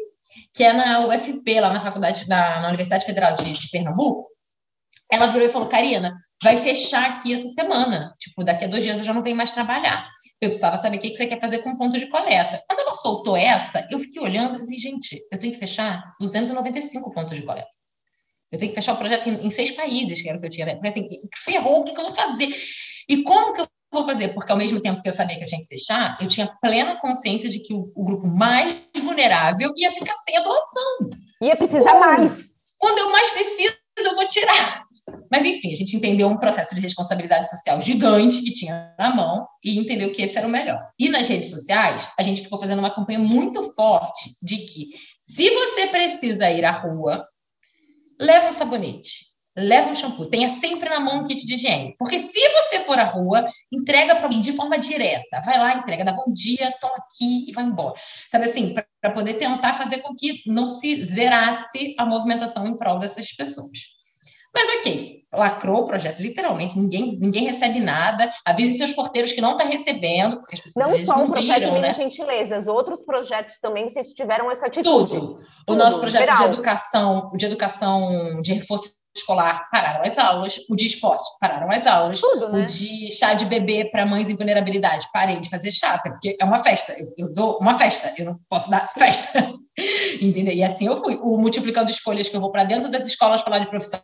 [0.54, 4.28] que é na UFP, lá na faculdade, na, na Universidade Federal de, de Pernambuco.
[5.12, 8.14] Ela virou e falou, Karina, vai fechar aqui essa semana.
[8.18, 10.08] Tipo, daqui a dois dias eu já não venho mais trabalhar.
[10.40, 12.62] Eu precisava saber o que você quer fazer com o ponto de coleta.
[12.68, 17.10] Quando ela soltou essa, eu fiquei olhando e vi, gente, eu tenho que fechar 295
[17.10, 17.68] pontos de coleta.
[18.50, 20.50] Eu tenho que fechar o projeto em, em seis países, que era o que eu
[20.50, 20.66] tinha.
[20.66, 20.74] Né?
[20.74, 21.06] Porque assim,
[21.44, 22.48] ferrou, o que, que eu vou fazer?
[23.08, 24.28] E como que eu vou fazer?
[24.28, 26.96] Porque ao mesmo tempo que eu sabia que eu tinha que fechar, eu tinha plena
[27.00, 31.10] consciência de que o, o grupo mais vulnerável ia ficar sem a doação.
[31.42, 32.46] Ia precisar mais.
[32.78, 34.87] Quando eu mais preciso, eu vou tirar.
[35.30, 39.46] Mas, enfim, a gente entendeu um processo de responsabilidade social gigante que tinha na mão
[39.64, 40.80] e entendeu que esse era o melhor.
[40.98, 44.88] E nas redes sociais, a gente ficou fazendo uma campanha muito forte de que,
[45.20, 47.26] se você precisa ir à rua,
[48.20, 51.94] leva um sabonete, leva um shampoo, tenha sempre na mão um kit de higiene.
[51.98, 55.40] Porque se você for à rua, entrega para alguém de forma direta.
[55.44, 57.94] Vai lá, entrega, dá bom dia, toma aqui e vai embora.
[58.30, 62.98] Sabe assim, para poder tentar fazer com que não se zerasse a movimentação em prol
[62.98, 63.97] dessas pessoas.
[64.54, 68.30] Mas ok, lacrou o projeto, literalmente, ninguém, ninguém recebe nada.
[68.44, 71.80] Avise seus porteiros que não está recebendo, porque as pessoas não só o projeto viram,
[71.80, 71.92] né?
[71.92, 75.10] Gentilezas, outros projetos também vocês tiveram essa atitude.
[75.14, 75.38] Tudo.
[75.66, 76.38] Tudo o nosso projeto geral.
[76.38, 81.86] de educação, de educação de reforço escolar pararam as aulas, o de esporte pararam as
[81.86, 82.62] aulas, Tudo, né?
[82.62, 86.44] o de chá de bebê para mães em vulnerabilidade, parei de fazer chá, porque é
[86.44, 89.00] uma festa, eu, eu dou uma festa, eu não posso dar Sim.
[89.00, 89.52] festa.
[90.20, 90.52] Entendeu?
[90.52, 91.16] E assim eu fui.
[91.16, 94.00] O multiplicando escolhas que eu vou para dentro das escolas falar de profissão.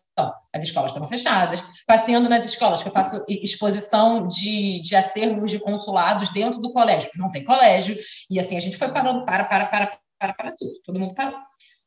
[0.54, 1.64] As escolas estavam fechadas.
[1.86, 7.10] Passeando nas escolas, que eu faço exposição de, de acervos de consulados dentro do colégio.
[7.16, 7.98] Não tem colégio.
[8.30, 10.74] E assim a gente foi parando, para, para, para, para, para tudo.
[10.84, 11.38] Todo mundo parou.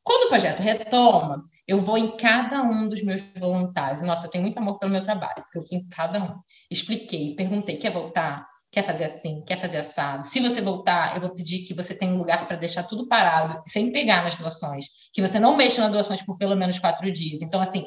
[0.07, 4.01] Quando o projeto retoma, eu vou em cada um dos meus voluntários.
[4.01, 6.39] Nossa, eu tenho muito amor pelo meu trabalho, porque eu fui em cada um.
[6.71, 8.47] Expliquei, perguntei: quer voltar?
[8.71, 9.43] Quer fazer assim?
[9.45, 10.23] Quer fazer assado?
[10.23, 13.61] Se você voltar, eu vou pedir que você tenha um lugar para deixar tudo parado,
[13.67, 14.85] sem pegar nas doações.
[15.11, 17.41] Que você não mexa nas doações por pelo menos quatro dias.
[17.41, 17.85] Então, assim,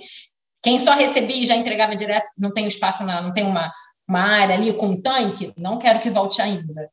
[0.62, 3.70] quem só recebia e já entregava direto, não tem espaço, na, não tem uma,
[4.06, 6.90] uma área ali com um tanque, não quero que volte ainda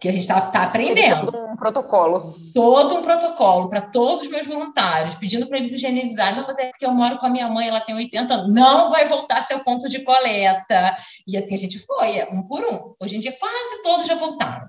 [0.00, 1.30] que a gente está tá aprendendo.
[1.30, 2.34] Todo um protocolo.
[2.54, 6.40] Todo um protocolo para todos os meus voluntários, pedindo para eles higienizarem.
[6.40, 8.54] Não, mas é porque eu moro com a minha mãe, ela tem 80 anos.
[8.54, 10.96] Não vai voltar seu ponto de coleta.
[11.26, 12.94] E assim a gente foi, um por um.
[12.98, 14.68] Hoje em dia, quase todos já voltaram.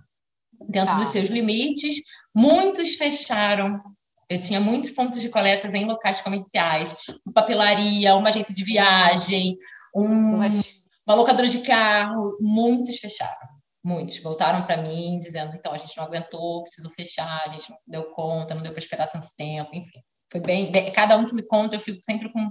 [0.67, 0.99] Dentro tá.
[0.99, 1.95] dos seus limites.
[2.35, 3.81] Muitos fecharam.
[4.29, 6.93] Eu tinha muitos pontos de coleta em locais comerciais,
[7.25, 9.57] uma papelaria, uma agência de viagem,
[9.93, 10.39] um,
[11.05, 12.37] uma locadora de carro.
[12.39, 13.50] Muitos fecharam
[13.83, 17.77] Muitos voltaram para mim dizendo: então, a gente não aguentou, preciso fechar, a gente não
[17.87, 19.99] deu conta, não deu para esperar tanto tempo, enfim.
[20.31, 20.71] Foi bem.
[20.93, 22.49] Cada um que me conta, eu fico sempre com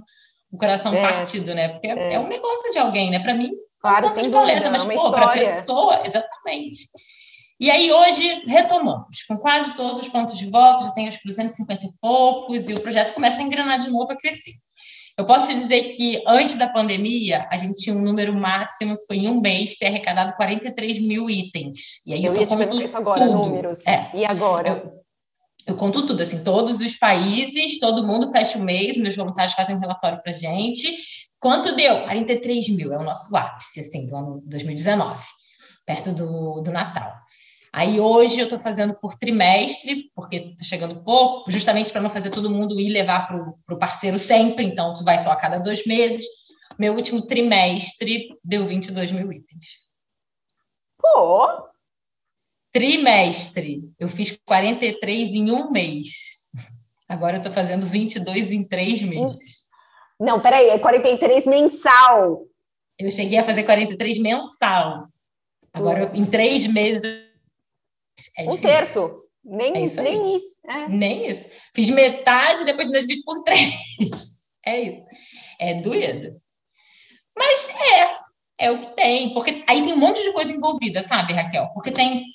[0.51, 1.69] o coração é, partido, né?
[1.69, 2.13] Porque é.
[2.13, 3.19] é um negócio de alguém, né?
[3.19, 5.41] Para mim, Claro, sem dúvida, coleta, mas, é pô, história.
[5.41, 6.87] pessoa, exatamente.
[7.59, 11.85] E aí, hoje, retomamos, com quase todos os pontos de volta, já tem os 250
[11.85, 14.53] e poucos, e o projeto começa a engrenar de novo, a crescer.
[15.17, 19.17] Eu posso dizer que, antes da pandemia, a gente tinha um número máximo, que foi
[19.17, 22.01] em um mês, ter arrecadado 43 mil itens.
[22.05, 23.37] E aí, eu ia te perguntar isso agora, tudo.
[23.37, 23.85] números.
[23.85, 24.09] É.
[24.13, 24.69] E agora?
[24.69, 25.01] Eu,
[25.67, 29.75] eu conto tudo, assim, todos os países, todo mundo fecha o mês, meus voluntários fazem
[29.75, 30.87] um relatório para gente.
[31.39, 32.01] Quanto deu?
[32.03, 35.23] 43 mil, é o nosso ápice, assim, do ano 2019,
[35.85, 37.20] perto do, do Natal.
[37.73, 42.29] Aí hoje eu estou fazendo por trimestre, porque está chegando pouco, justamente para não fazer
[42.29, 45.85] todo mundo ir levar para o parceiro sempre, então tu vai só a cada dois
[45.85, 46.25] meses.
[46.77, 49.67] Meu último trimestre deu 22 mil itens.
[50.97, 51.47] Pô!
[52.73, 53.89] Trimestre.
[53.97, 56.41] Eu fiz 43 em um mês.
[57.07, 59.61] Agora eu estou fazendo 22 em três meses.
[60.19, 62.45] Não, peraí, é 43 mensal.
[62.97, 65.07] Eu cheguei a fazer 43 mensal.
[65.73, 67.30] Agora, em três meses,
[68.37, 69.21] é um terço.
[69.43, 70.55] Nem, é isso nem isso.
[70.67, 70.87] É.
[70.87, 71.49] Nem isso.
[71.73, 73.73] Fiz metade, depois ainda divido por três.
[74.63, 75.07] É isso.
[75.59, 76.39] É doído.
[77.35, 79.33] Mas é, é o que tem.
[79.33, 81.69] Porque aí tem um monte de coisa envolvida, sabe, Raquel?
[81.73, 82.25] Porque tem,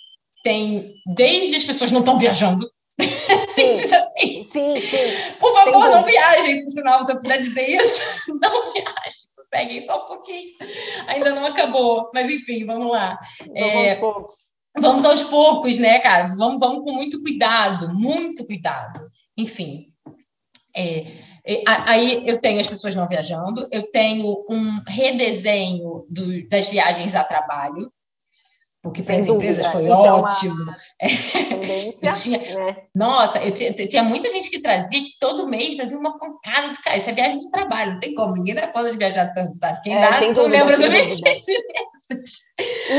[0.43, 2.69] tem desde as pessoas não estão viajando.
[3.49, 4.45] Sim, assim.
[4.45, 5.33] sim, sim.
[5.39, 8.03] Por favor, não viajem, por sinal, se eu puder dizer isso.
[8.41, 10.51] Não viajem, sosseguem só um pouquinho.
[11.07, 13.19] Ainda não acabou, mas enfim, vamos lá.
[13.47, 16.35] Vamos é, aos poucos vamos aos poucos, né, cara?
[16.37, 19.09] Vamos, vamos com muito cuidado, muito cuidado.
[19.37, 19.87] Enfim.
[20.77, 21.07] É,
[21.47, 27.15] é, aí eu tenho as pessoas não viajando, eu tenho um redesenho do, das viagens
[27.15, 27.91] a trabalho,
[28.87, 30.75] porque para as empresas foi Isso ótimo.
[31.01, 31.09] É
[32.15, 32.77] tinha, né?
[32.95, 36.97] Nossa, eu tinha muita gente que trazia que todo mês trazia uma pancada de cara.
[36.97, 39.81] Isso é viagem de trabalho, não tem como, ninguém dá conta de viajar tanto, sabe?
[39.83, 41.21] Quem é, dá, dúvida, lembra do mês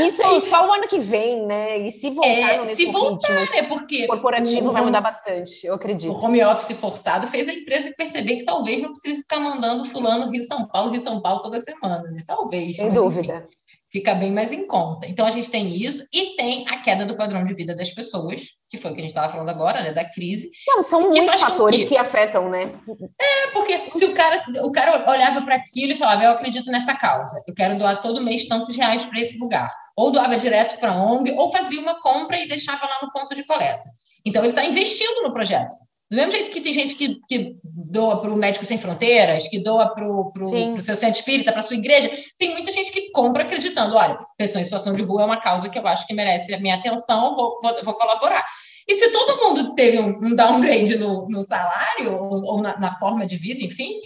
[0.06, 1.78] Isso é só o ano que vem, né?
[1.78, 3.62] E se voltar é, no mesmo se voltar, ritmo, né?
[3.64, 6.12] Porque o corporativo o, vai mudar bastante, eu acredito.
[6.12, 10.30] O home office forçado fez a empresa perceber que talvez não precise ficar mandando fulano
[10.30, 12.22] Rio São Paulo, Rio São Paulo toda semana, né?
[12.26, 12.76] Talvez.
[12.76, 13.42] Sem dúvida.
[13.42, 13.58] Enfim
[13.90, 15.06] fica bem mais em conta.
[15.06, 18.42] Então, a gente tem isso e tem a queda do padrão de vida das pessoas,
[18.68, 20.50] que foi o que a gente estava falando agora, né, da crise.
[20.66, 21.86] Não, são muitos fatores que...
[21.86, 21.96] que...
[21.96, 22.72] afetam, né?
[23.20, 26.94] É, porque se o cara, o cara olhava para aquilo e falava, eu acredito nessa
[26.94, 29.72] causa, eu quero doar todo mês tantos reais para esse lugar.
[29.96, 33.34] Ou doava direto para a ONG, ou fazia uma compra e deixava lá no ponto
[33.34, 33.82] de coleta.
[34.24, 35.74] Então, ele está investindo no projeto.
[36.10, 39.58] Do mesmo jeito que tem gente que, que doa para o Médico Sem Fronteiras, que
[39.58, 40.32] doa para o
[40.80, 44.62] seu centro espírita, para a sua igreja, tem muita gente que compra acreditando: olha, pessoa
[44.62, 47.34] em situação de rua é uma causa que eu acho que merece a minha atenção,
[47.36, 48.42] vou, vou, vou colaborar.
[48.88, 52.98] E se todo mundo teve um, um downgrade no, no salário ou, ou na, na,
[52.98, 54.00] forma de vida, enfim,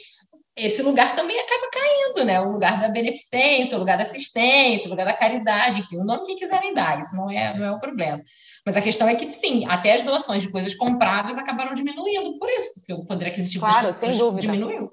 [0.56, 2.40] esse lugar também acaba caindo, né?
[2.40, 6.26] O lugar da beneficência, o lugar da assistência, o lugar da caridade, enfim, o nome
[6.26, 8.20] que quiserem dar, isso não é, não é o problema.
[8.64, 12.48] Mas a questão é que, sim, até as doações de coisas compradas acabaram diminuindo por
[12.48, 14.90] isso, porque o poder aquisitivo claro, das pessoas diminuiu.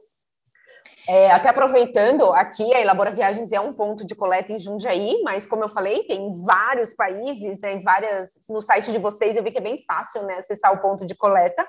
[1.08, 5.48] É, até aproveitando, aqui a Elabora Viagens é um ponto de coleta em Jundiaí, mas
[5.48, 9.58] como eu falei, tem vários países, né, várias, no site de vocês eu vi que
[9.58, 11.64] é bem fácil, né, acessar o ponto de coleta.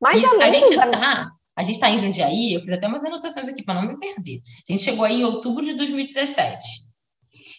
[0.00, 3.04] Mas Isso, além a gente está a gente tá em Jundiaí, eu fiz até umas
[3.04, 4.40] anotações aqui para não me perder.
[4.68, 6.83] A gente chegou aí em outubro de 2017.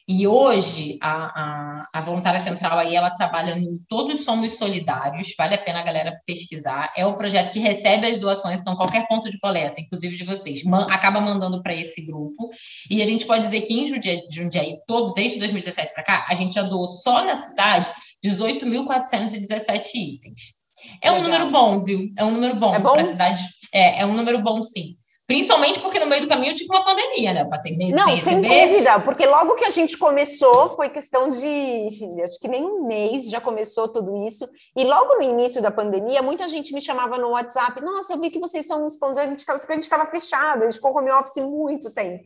[0.08, 5.56] E hoje a, a, a, voluntária central aí ela trabalha no Todos Somos Solidários, vale
[5.56, 6.94] a pena a galera pesquisar.
[6.96, 10.64] É um projeto que recebe as doações, então qualquer ponto de coleta, inclusive de vocês,
[10.64, 12.52] man, acaba mandando para esse grupo.
[12.88, 16.36] E a gente pode dizer que em Jundiaí, Jundiaí todo, desde 2017 para cá, a
[16.36, 17.92] gente já doou só na cidade
[18.24, 20.54] 18.417 itens.
[21.02, 21.20] É Legal.
[21.20, 22.12] um número bom, viu?
[22.16, 22.92] É um número bom, é bom?
[22.92, 23.42] para a cidade.
[23.74, 24.96] É, é um número bom, sim.
[25.28, 27.42] Principalmente porque no meio do caminho eu tive uma pandemia, né?
[27.42, 31.90] Eu passei meses Não, sem dúvida, porque logo que a gente começou, foi questão de,
[32.24, 34.48] acho que nem um mês já começou tudo isso.
[34.78, 38.30] E logo no início da pandemia, muita gente me chamava no WhatsApp, nossa, eu vi
[38.30, 42.24] que vocês são sponsors, a gente estava fechado, a gente ficou home office muito tempo.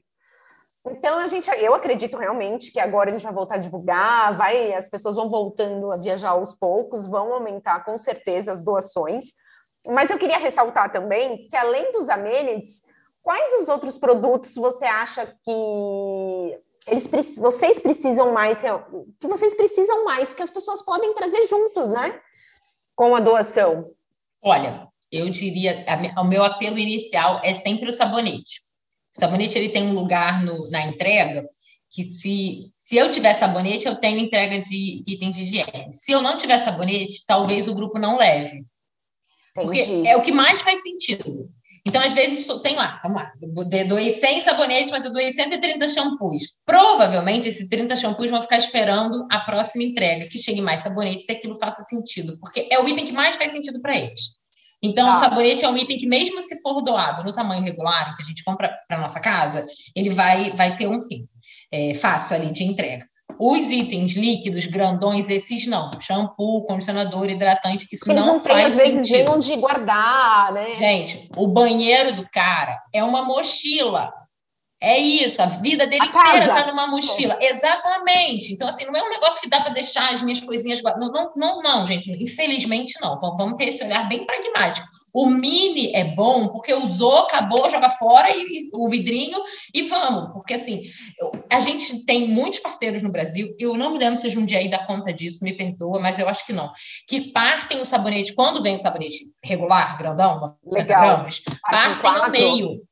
[0.87, 4.73] Então a gente, eu acredito realmente que agora a gente vai voltar a divulgar, vai,
[4.73, 9.35] as pessoas vão voltando a viajar aos poucos, vão aumentar com certeza as doações.
[9.87, 12.88] Mas eu queria ressaltar também que além dos amenities,
[13.29, 18.59] quais os outros produtos você acha que eles, vocês precisam mais,
[19.19, 22.19] que vocês precisam mais, que as pessoas podem trazer juntos, né?
[22.95, 23.91] Com a doação.
[24.41, 25.85] Olha, eu diria,
[26.17, 28.61] o meu apelo inicial é sempre o sabonete.
[29.15, 31.47] O sabonete ele tem um lugar no, na entrega
[31.91, 35.93] que se, se eu tiver sabonete, eu tenho entrega de, de itens de higiene.
[35.93, 38.65] Se eu não tiver sabonete, talvez o grupo não leve.
[39.55, 39.85] Entendi.
[39.85, 41.47] Porque é o que mais faz sentido.
[41.85, 43.31] Então, às vezes, tem lá, vamos lá,
[43.87, 46.41] doei 100 sabonetes, mas eu doei 130 shampoos.
[46.65, 51.31] Provavelmente, esses 30 shampoos vão ficar esperando a próxima entrega, que chegue mais sabonetes e
[51.31, 54.39] aquilo faça sentido, porque é o item que mais faz sentido para eles.
[54.81, 55.13] Então, tá.
[55.13, 58.25] o sabonete é um item que, mesmo se for doado no tamanho regular, que a
[58.25, 59.65] gente compra para nossa casa,
[59.95, 61.27] ele vai, vai ter um fim
[61.71, 63.08] é, fácil ali de entrega.
[63.39, 65.89] Os itens líquidos, grandões, esses não.
[66.01, 70.75] Shampoo, condicionador, hidratante, isso Eles não, não tem, faz às vezes, nem onde guardar, né?
[70.75, 74.11] Gente, o banheiro do cara é uma mochila.
[74.81, 77.37] É isso, a vida dele a inteira está numa mochila.
[77.39, 77.51] É.
[77.51, 78.53] Exatamente.
[78.53, 81.11] Então, assim, não é um negócio que dá para deixar as minhas coisinhas guardadas.
[81.13, 82.11] Não, não, não, gente.
[82.11, 83.19] Infelizmente, não.
[83.19, 84.87] Vamos ter esse olhar bem pragmático.
[85.13, 89.39] O mini é bom porque usou, acabou, joga fora e, e, o vidrinho
[89.73, 90.31] e vamos.
[90.33, 90.83] Porque assim,
[91.19, 94.59] eu, a gente tem muitos parceiros no Brasil, eu não me lembro se um dia
[94.59, 96.71] aí dá conta disso, me perdoa, mas eu acho que não.
[97.07, 101.01] Que partem o sabonete, quando vem o sabonete regular, grandão, Legal.
[101.01, 102.89] gramas, partem ao meio.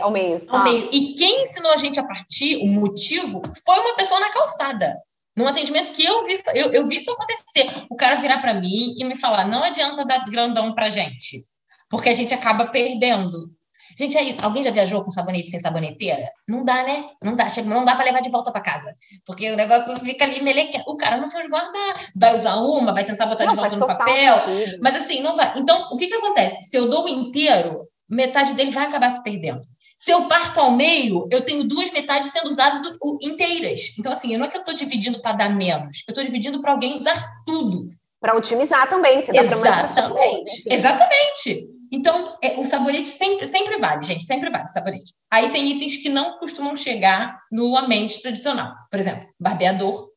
[0.00, 0.58] Ao meio, tá.
[0.58, 0.88] ao meio.
[0.90, 4.96] E quem ensinou a gente a partir, o motivo, foi uma pessoa na calçada.
[5.36, 7.66] Num atendimento que eu vi, eu, eu vi isso acontecer.
[7.88, 11.46] O cara virar para mim e me falar: não adianta dar grandão para gente
[11.90, 13.50] porque a gente acaba perdendo.
[13.98, 14.38] Gente, é isso.
[14.40, 16.30] Alguém já viajou com sabonete sem saboneteira?
[16.48, 17.06] Não dá, né?
[17.22, 17.46] Não dá.
[17.66, 18.94] Não dá para levar de volta para casa.
[19.26, 20.80] Porque o negócio fica ali meleque.
[20.86, 21.94] O cara não onde guardar.
[22.14, 24.40] Vai usar uma, vai tentar botar não, de volta no papel.
[24.40, 24.78] Sentido.
[24.80, 25.52] Mas assim, não vai.
[25.58, 26.62] Então, o que, que acontece?
[26.70, 29.60] Se eu dou o inteiro, metade dele vai acabar se perdendo.
[29.98, 32.80] Se eu parto ao meio, eu tenho duas metades sendo usadas
[33.20, 33.80] inteiras.
[33.98, 36.72] Então, assim, não é que eu estou dividindo para dar menos, eu estou dividindo para
[36.72, 37.84] alguém usar tudo.
[38.18, 40.66] Para otimizar também, você dá para mais pessoas.
[40.70, 41.68] Exatamente.
[41.90, 45.12] Então, é, o sabonete sempre, sempre vale, gente, sempre vale sabonete.
[45.30, 48.74] Aí tem itens que não costumam chegar no ambiente tradicional.
[48.90, 50.08] Por exemplo, barbeador.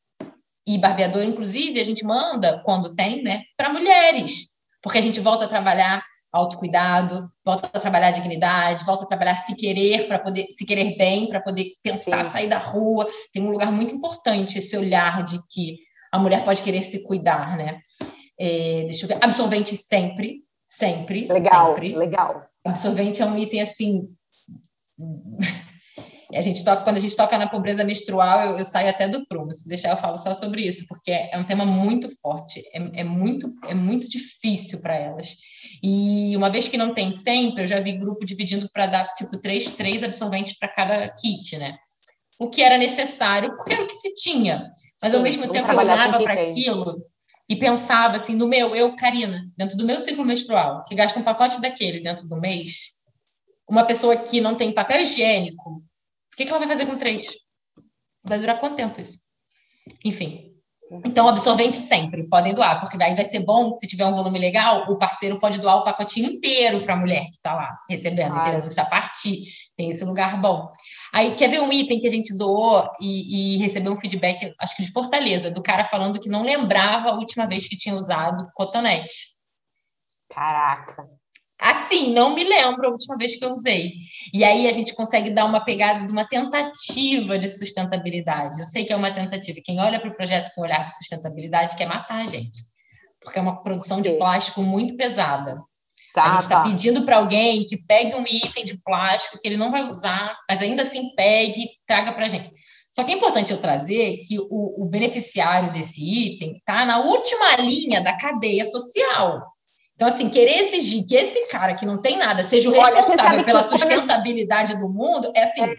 [0.66, 4.54] E barbeador, inclusive, a gente manda, quando tem, né, para mulheres.
[4.82, 9.56] Porque a gente volta a trabalhar autocuidado, volta a trabalhar dignidade, volta a trabalhar se
[9.56, 12.32] querer para poder se querer bem, para poder tentar Sim.
[12.32, 13.08] sair da rua.
[13.32, 15.78] Tem um lugar muito importante esse olhar de que
[16.12, 17.80] a mulher pode querer se cuidar, né?
[18.40, 20.44] É, deixa eu ver, absorvente sempre,
[20.84, 21.28] Sempre.
[21.28, 21.96] Legal, sempre.
[21.96, 22.46] legal.
[22.66, 24.10] Absorvente é um item assim.
[26.36, 29.26] a gente toca, quando a gente toca na pobreza menstrual, eu, eu, saio até do
[29.26, 29.52] prumo.
[29.52, 33.04] Se deixar, eu falo só sobre isso, porque é um tema muito forte, é, é
[33.04, 35.36] muito, é muito difícil para elas.
[35.82, 39.38] E uma vez que não tem sempre, eu já vi grupo dividindo para dar tipo
[39.38, 41.78] três, três absorventes para cada kit, né?
[42.40, 44.70] O que era necessário, porque era o que se tinha.
[45.02, 47.04] Mas Sim, ao mesmo tempo eu olhava para aquilo
[47.50, 51.24] e pensava assim, no meu, eu, Karina, dentro do meu ciclo menstrual, que gasta um
[51.24, 52.94] pacote daquele dentro do mês,
[53.68, 57.28] uma pessoa que não tem papel higiênico, o que, que ela vai fazer com três?
[58.24, 59.20] Vai durar quanto tempo isso?
[60.04, 60.54] Enfim.
[61.06, 64.92] Então, absorvente sempre, podem doar, porque daí vai ser bom, se tiver um volume legal,
[64.92, 68.42] o parceiro pode doar o pacotinho inteiro para a mulher que está lá recebendo, claro.
[68.42, 68.60] entendeu?
[68.60, 69.44] Não precisa partir,
[69.76, 70.68] tem esse lugar bom.
[71.14, 74.76] Aí, quer ver um item que a gente doou e, e, recebeu um feedback, acho
[74.76, 78.50] que de Fortaleza, do cara falando que não lembrava a última vez que tinha usado
[78.56, 79.28] cotonete.
[80.28, 81.08] Caraca!
[81.62, 83.94] Assim, não me lembro a última vez que eu usei.
[84.34, 88.60] E aí a gente consegue dar uma pegada de uma tentativa de sustentabilidade.
[88.60, 89.60] Eu sei que é uma tentativa.
[89.64, 92.60] Quem olha para o projeto com olhar de sustentabilidade quer matar a gente,
[93.22, 95.56] porque é uma produção de plástico muito pesada.
[96.14, 96.64] Tá, a gente está tá.
[96.64, 100.62] pedindo para alguém que pegue um item de plástico que ele não vai usar, mas
[100.62, 102.52] ainda assim pegue, traga para a gente.
[102.92, 107.56] Só que é importante eu trazer que o, o beneficiário desse item está na última
[107.56, 109.42] linha da cadeia social.
[109.96, 113.44] Então, assim, querer exigir que esse cara que não tem nada seja o responsável Olha,
[113.44, 115.64] pela sustentabilidade do mundo é assim.
[115.64, 115.76] É,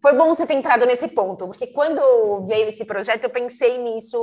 [0.00, 4.18] foi bom você ter entrado nesse ponto, porque quando veio esse projeto, eu pensei nisso,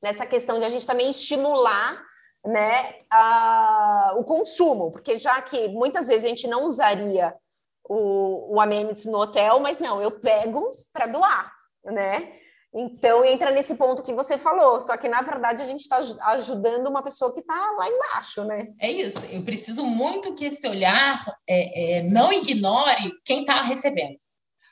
[0.00, 2.00] nessa questão de a gente também estimular
[2.46, 7.34] né, a, o consumo, porque já que muitas vezes a gente não usaria
[7.88, 11.52] o, o amenities no hotel, mas não, eu pego para doar,
[11.84, 12.32] né?
[12.78, 15.98] Então entra nesse ponto que você falou, só que na verdade a gente está
[16.32, 18.68] ajudando uma pessoa que está lá embaixo, né?
[18.80, 19.24] É isso.
[19.26, 24.18] Eu preciso muito que esse olhar é, é, não ignore quem está recebendo.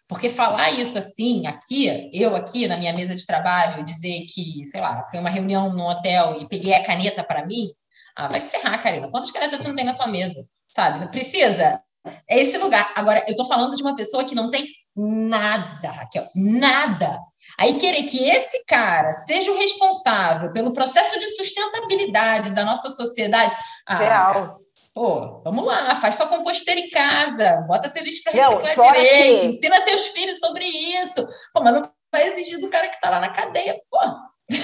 [0.06, 4.80] Porque falar isso assim, aqui, eu aqui na minha mesa de trabalho, dizer que, sei
[4.80, 7.68] lá, foi uma reunião no hotel e peguei a caneta para mim,
[8.16, 9.08] ah, vai se ferrar, Karina.
[9.08, 10.46] Quantas canetas tu não tem na tua mesa?
[10.68, 11.08] Sabe?
[11.08, 11.80] Precisa.
[12.28, 12.92] É esse lugar.
[12.94, 17.18] Agora, eu tô falando de uma pessoa que não tem nada, Raquel, nada.
[17.58, 23.54] Aí querer que esse cara seja o responsável pelo processo de sustentabilidade da nossa sociedade.
[23.86, 24.58] Ah, Real.
[24.94, 29.46] Pô, vamos lá, faz tua composteira em casa, bota teu lixo para reciclar direito, que...
[29.46, 31.26] ensina teus filhos sobre isso.
[31.52, 33.98] Pô, mas não vai exigir do cara que está lá na cadeia, pô.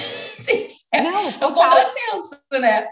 [0.45, 2.87] Sim, é, não, é um contrassenso, né?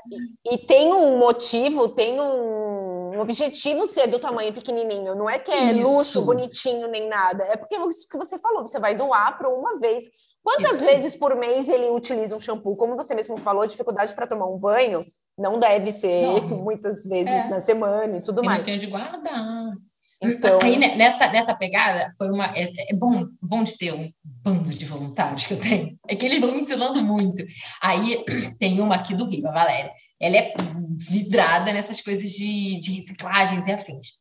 [0.45, 5.15] E, e tem um motivo, tem um, um objetivo ser do tamanho pequenininho.
[5.15, 5.87] Não é que é Isso.
[5.87, 7.45] luxo, bonitinho, nem nada.
[7.45, 10.03] É porque isso que você falou, você vai doar para uma vez.
[10.43, 10.85] Quantas Isso.
[10.85, 12.75] vezes por mês ele utiliza um shampoo?
[12.75, 14.99] Como você mesmo falou, dificuldade para tomar um banho
[15.39, 16.59] não deve ser não.
[16.59, 17.47] muitas vezes é.
[17.47, 18.59] na semana e tudo e mais.
[18.59, 19.73] Não tem de guardar.
[20.21, 20.59] Então...
[20.61, 22.47] Aí nessa, nessa pegada, foi uma.
[22.47, 25.97] É, é, bom, bom de ter um bando de voluntários que eu tenho.
[26.07, 27.43] É que eles vão me ensinando muito.
[27.81, 28.23] Aí
[28.59, 29.91] tem uma aqui do Rio, a Valéria.
[30.19, 30.53] Ela é
[30.97, 34.19] vidrada nessas coisas de, de reciclagens e afins.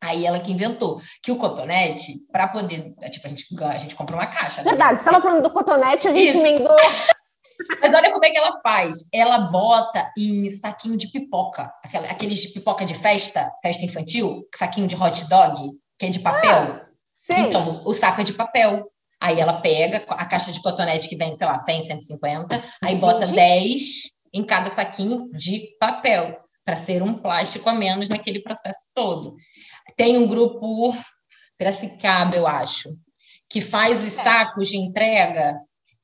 [0.00, 2.94] Aí ela que inventou que o cotonete, para poder.
[3.10, 4.62] Tipo, a gente, a gente compra uma caixa.
[4.62, 4.68] Né?
[4.68, 4.98] Verdade, né?
[4.98, 6.36] você estava falando do cotonete, a gente Isso.
[6.36, 6.76] emendou.
[7.80, 9.08] Mas olha como é que ela faz.
[9.12, 11.72] Ela bota em saquinho de pipoca,
[12.08, 16.80] aqueles de pipoca de festa, festa infantil, saquinho de hot dog, que é de papel.
[17.30, 18.90] Ah, então, o saco é de papel.
[19.20, 22.94] Aí ela pega a caixa de cotonete que vem, sei lá, 100, 150, de aí
[22.94, 23.00] 20?
[23.00, 23.80] bota 10
[24.34, 29.36] em cada saquinho de papel, para ser um plástico a menos naquele processo todo.
[29.96, 30.94] Tem um grupo
[31.56, 32.90] Piracicaba, eu acho,
[33.48, 35.58] que faz os sacos de entrega.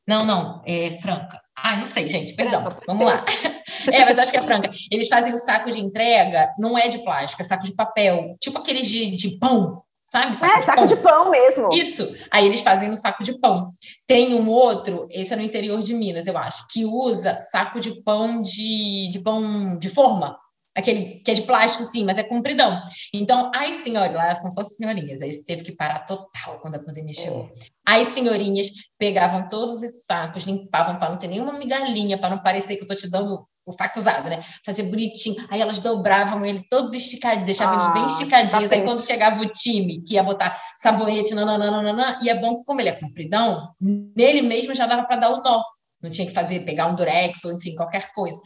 [0.06, 1.40] Não, não, é Franca.
[1.56, 2.62] Ah, não sei, gente, perdão.
[2.62, 3.24] Franca, Vamos lá.
[3.90, 4.70] É, mas acho que é Franca.
[4.90, 8.58] Eles fazem o saco de entrega, não é de plástico, é saco de papel, tipo
[8.58, 10.34] aqueles de, de pão, sabe?
[10.34, 10.86] Saco é, de saco pão.
[10.86, 11.68] de pão mesmo.
[11.72, 12.14] Isso.
[12.30, 13.72] Aí eles fazem no saco de pão.
[14.06, 18.02] Tem um outro, esse é no interior de Minas, eu acho, que usa saco de
[18.02, 20.36] pão de, de pão de forma.
[20.80, 22.80] Aquele que é de plástico, sim, mas é compridão.
[23.12, 26.78] Então, as senhoras, lá são só senhorinhas, aí você teve que parar total quando a
[26.78, 27.50] pandemia chegou.
[27.86, 28.00] É.
[28.00, 28.68] As senhorinhas
[28.98, 32.84] pegavam todos esses sacos, limpavam para não ter nenhuma migalhinha, para não parecer que eu
[32.84, 34.40] estou te dando um saco usado, né?
[34.64, 35.36] Fazer bonitinho.
[35.50, 38.68] Aí elas dobravam ele todos esticadinhos, deixavam ah, eles bem ah, esticadinhos.
[38.68, 42.64] Tá aí quando chegava o time que ia botar sabonete, nananana, e é bom que,
[42.64, 45.62] como ele é compridão, nele mesmo já dava para dar o nó.
[46.02, 48.38] Não tinha que fazer, pegar um durex ou enfim, qualquer coisa.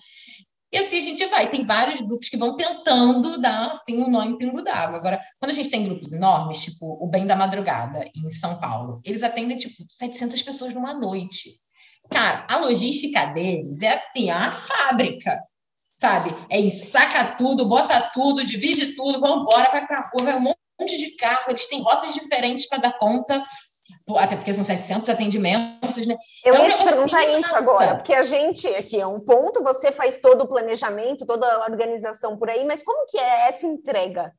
[0.74, 1.48] E assim a gente vai.
[1.48, 4.96] Tem vários grupos que vão tentando dar assim um em pingo d'água.
[4.96, 9.00] Agora, quando a gente tem grupos enormes, tipo o Bem da Madrugada em São Paulo,
[9.04, 11.60] eles atendem tipo 700 pessoas numa noite.
[12.10, 15.40] Cara, a logística deles é assim, a fábrica,
[15.94, 16.34] sabe?
[16.50, 20.98] É ensaca tudo, bota tudo, divide tudo, vamos embora, vai para rua, vai um monte
[20.98, 23.44] de carro, eles têm rotas diferentes para dar conta,
[24.16, 26.16] até porque são 700 atendimentos, né?
[26.44, 29.62] Eu então, ia te perguntar assim, isso agora, porque a gente aqui é um ponto,
[29.62, 33.66] você faz todo o planejamento, toda a organização por aí, mas como que é essa
[33.66, 34.32] entrega?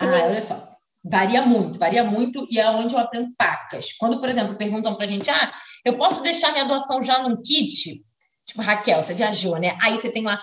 [0.00, 0.74] Ah, olha só.
[1.06, 3.92] Varia muito, varia muito e é onde eu aprendo pacas.
[3.92, 5.52] Quando, por exemplo, perguntam para a gente, ah,
[5.84, 8.02] eu posso deixar minha doação já num kit?
[8.46, 9.76] Tipo, Raquel, você viajou, né?
[9.82, 10.40] Aí você tem lá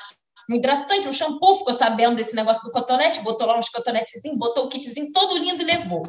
[0.49, 4.65] um hidratante, um shampoo, ficou sabendo desse negócio do cotonete, botou lá uns cotonetezinhos, botou
[4.65, 6.03] o kitzinho todo lindo e levou.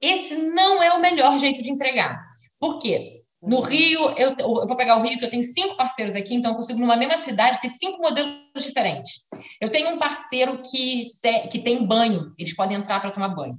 [0.00, 2.20] Esse não é o melhor jeito de entregar.
[2.58, 3.22] Por quê?
[3.42, 6.52] No Rio, eu, eu, vou pegar o Rio, que eu tenho cinco parceiros aqui, então
[6.52, 9.20] eu consigo, numa mesma cidade, ter cinco modelos diferentes.
[9.60, 11.04] Eu tenho um parceiro que,
[11.50, 13.58] que tem banho, eles podem entrar para tomar banho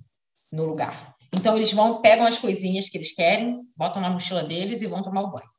[0.51, 1.13] no lugar.
[1.31, 5.03] Então, eles vão, pegam as coisinhas que eles querem, botam na mochila deles e vão
[5.03, 5.49] tomar o banho.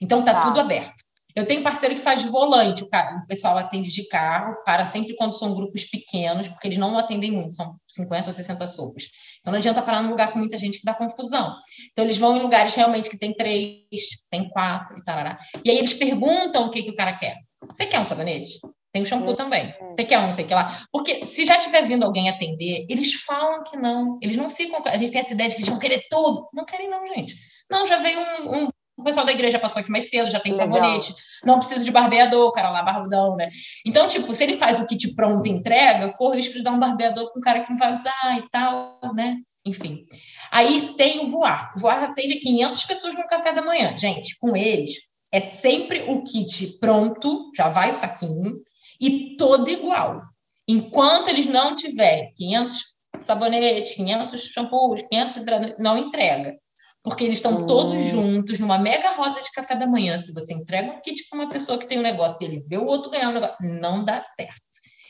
[0.00, 0.42] Então, tá, tá.
[0.42, 1.04] tudo aberto.
[1.34, 5.32] Eu tenho parceiro que faz volante, o, o, pessoal atende de carro, para sempre quando
[5.32, 9.04] são grupos pequenos, porque eles não atendem muito, são 50 ou 60 sofas.
[9.40, 11.54] Então não adianta parar num lugar com muita gente que dá confusão.
[11.92, 13.84] Então eles vão em lugares realmente que tem três,
[14.30, 15.38] tem quatro e tarará.
[15.64, 17.36] E aí eles perguntam o que, que o cara quer.
[17.66, 18.58] Você quer um sabonete?
[18.92, 19.72] Tem o shampoo também.
[19.96, 20.84] Você quer um, não sei o que lá.
[20.90, 24.18] Porque se já tiver vindo alguém atender, eles falam que não.
[24.20, 24.82] Eles não ficam.
[24.84, 26.48] A gente tem essa ideia de que eles vão querer tudo.
[26.52, 27.36] Não querem, não, gente.
[27.70, 28.68] Não, já veio um, um
[29.00, 30.68] o pessoal da igreja passou aqui mais cedo, já tem Legal.
[30.68, 33.50] sabonete, não precisa de barbeador, o cara lá, barbudão, né?
[33.84, 36.72] Então, tipo, se ele faz o kit pronto e entrega, corre o risco de dar
[36.72, 39.36] um barbeador com um cara que não vai usar e tal, né?
[39.64, 40.04] Enfim.
[40.50, 41.72] Aí tem o voar.
[41.76, 43.96] O voar atende 500 pessoas no café da manhã.
[43.96, 44.92] Gente, com eles,
[45.32, 48.60] é sempre o kit pronto, já vai o saquinho,
[49.00, 50.22] e todo igual.
[50.68, 52.82] Enquanto eles não tiverem 500
[53.22, 55.42] sabonetes, 500 shampoos, 500
[55.78, 56.56] não entrega
[57.02, 58.08] porque eles estão todos hum.
[58.08, 60.18] juntos numa mega roda de café da manhã.
[60.18, 62.76] Se você entrega um kit para uma pessoa que tem um negócio e ele vê
[62.76, 64.60] o outro ganhar um negócio, não dá certo.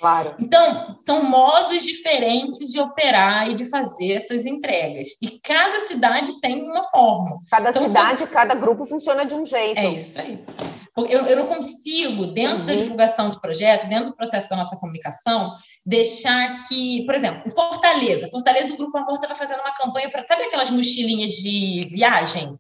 [0.00, 0.34] Claro.
[0.40, 5.08] Então, são modos diferentes de operar e de fazer essas entregas.
[5.20, 7.38] E cada cidade tem uma forma.
[7.50, 9.78] Cada então, cidade, cada grupo funciona de um jeito.
[9.78, 10.42] É isso aí.
[11.06, 12.76] Eu, eu não consigo, dentro Entendi.
[12.76, 17.50] da divulgação do projeto, dentro do processo da nossa comunicação, deixar que, por exemplo, em
[17.50, 22.58] Fortaleza, Fortaleza, o Grupo Amor estava fazendo uma campanha para, sabe aquelas mochilinhas de viagem?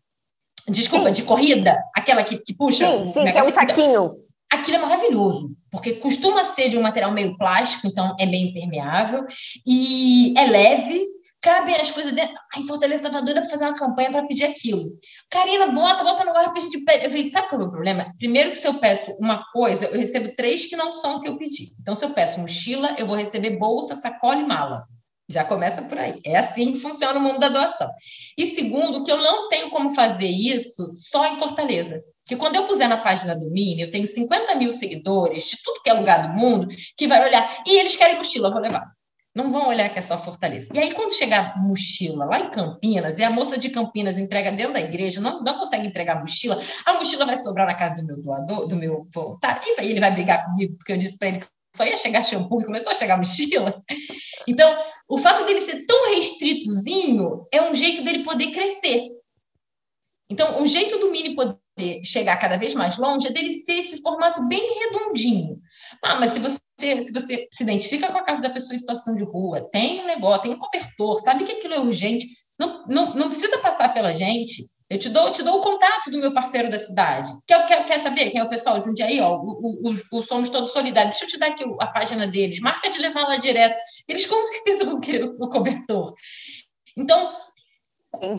[0.68, 1.12] Desculpa, sim.
[1.12, 1.82] de corrida?
[1.96, 2.86] Aquela que, que puxa?
[2.86, 4.14] Sim, sim, que é um saquinho.
[4.52, 9.24] Aquilo é maravilhoso, porque costuma ser de um material meio plástico, então é meio impermeável,
[9.64, 11.06] e é leve,
[11.40, 12.34] cabem as coisas dentro.
[12.54, 14.92] Ai, Fortaleza estava doida para fazer uma campanha para pedir aquilo.
[15.30, 17.04] Karina, bota, bota no guarda que a gente pede.
[17.04, 18.12] Eu falei, sabe qual é o meu problema?
[18.18, 21.28] Primeiro que se eu peço uma coisa, eu recebo três que não são o que
[21.28, 21.72] eu pedi.
[21.80, 24.84] Então, se eu peço mochila, eu vou receber bolsa, sacola e mala.
[25.28, 26.20] Já começa por aí.
[26.24, 27.88] É assim que funciona o mundo da doação.
[28.36, 32.02] E segundo, que eu não tenho como fazer isso só em Fortaleza.
[32.24, 35.82] Porque quando eu puser na página do Mini, eu tenho 50 mil seguidores de tudo
[35.82, 37.62] que é lugar do mundo que vai olhar.
[37.66, 38.84] E eles querem mochila, eu vou levar.
[39.34, 40.68] Não vão olhar que é só Fortaleza.
[40.74, 44.72] E aí, quando chegar mochila lá em Campinas, e a moça de Campinas entrega dentro
[44.72, 48.20] da igreja, não, não consegue entregar mochila, a mochila vai sobrar na casa do meu
[48.20, 51.46] doador, do meu voluntário, e ele vai brigar comigo, porque eu disse para ele que
[51.76, 53.82] só ia chegar shampoo e começou a chegar mochila.
[54.48, 54.74] Então,
[55.06, 59.02] o fato dele ser tão restritozinho é um jeito dele poder crescer.
[60.30, 61.58] Então, o jeito do Mini poder
[62.04, 65.60] chegar cada vez mais longe é dele ser esse formato bem redondinho.
[66.02, 69.14] Ah, mas se você, se você se identifica com a casa da pessoa em situação
[69.14, 72.26] de rua, tem um negócio, tem um cobertor, sabe que aquilo é urgente,
[72.58, 74.64] não, não, não precisa passar pela gente.
[74.90, 77.30] Eu te dou, eu te dou o contato do meu parceiro da cidade.
[77.46, 79.20] Quer, quer, quer saber quem é o pessoal de Jundiaí?
[79.20, 81.12] Ó, o, o, o, Somos Todos Solidários.
[81.12, 82.58] Deixa eu te dar aqui a página deles.
[82.58, 83.78] Marca de levar lá direto.
[84.08, 86.12] Eles com certeza vão querer o cobertor.
[86.96, 87.32] Então,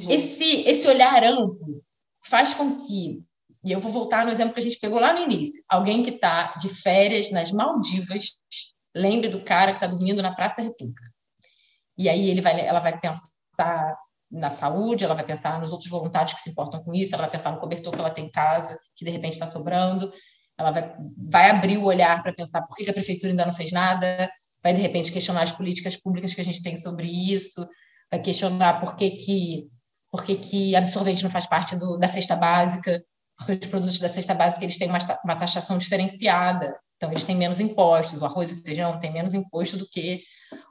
[0.10, 1.82] esse, esse olhar amplo
[2.26, 3.24] faz com que
[3.64, 5.64] e eu vou voltar no exemplo que a gente pegou lá no início.
[5.70, 8.32] Alguém que está de férias nas Maldivas,
[8.96, 11.04] lembre do cara que está dormindo na Praça da República.
[11.98, 13.96] E aí ele vai, ela vai pensar
[14.32, 17.32] na saúde, ela vai pensar nos outros voluntários que se importam com isso, ela vai
[17.32, 20.12] pensar no cobertor que ela tem em casa, que de repente está sobrando,
[20.58, 23.72] ela vai, vai abrir o olhar para pensar por que a prefeitura ainda não fez
[23.72, 24.32] nada,
[24.64, 27.68] vai de repente questionar as políticas públicas que a gente tem sobre isso,
[28.10, 29.68] vai questionar por que, que,
[30.10, 33.04] por que, que absorvente não faz parte do, da cesta básica,
[33.46, 37.36] porque os produtos da cesta básica eles têm uma, uma taxação diferenciada, então eles têm
[37.36, 40.22] menos impostos, o arroz e o feijão têm menos imposto do que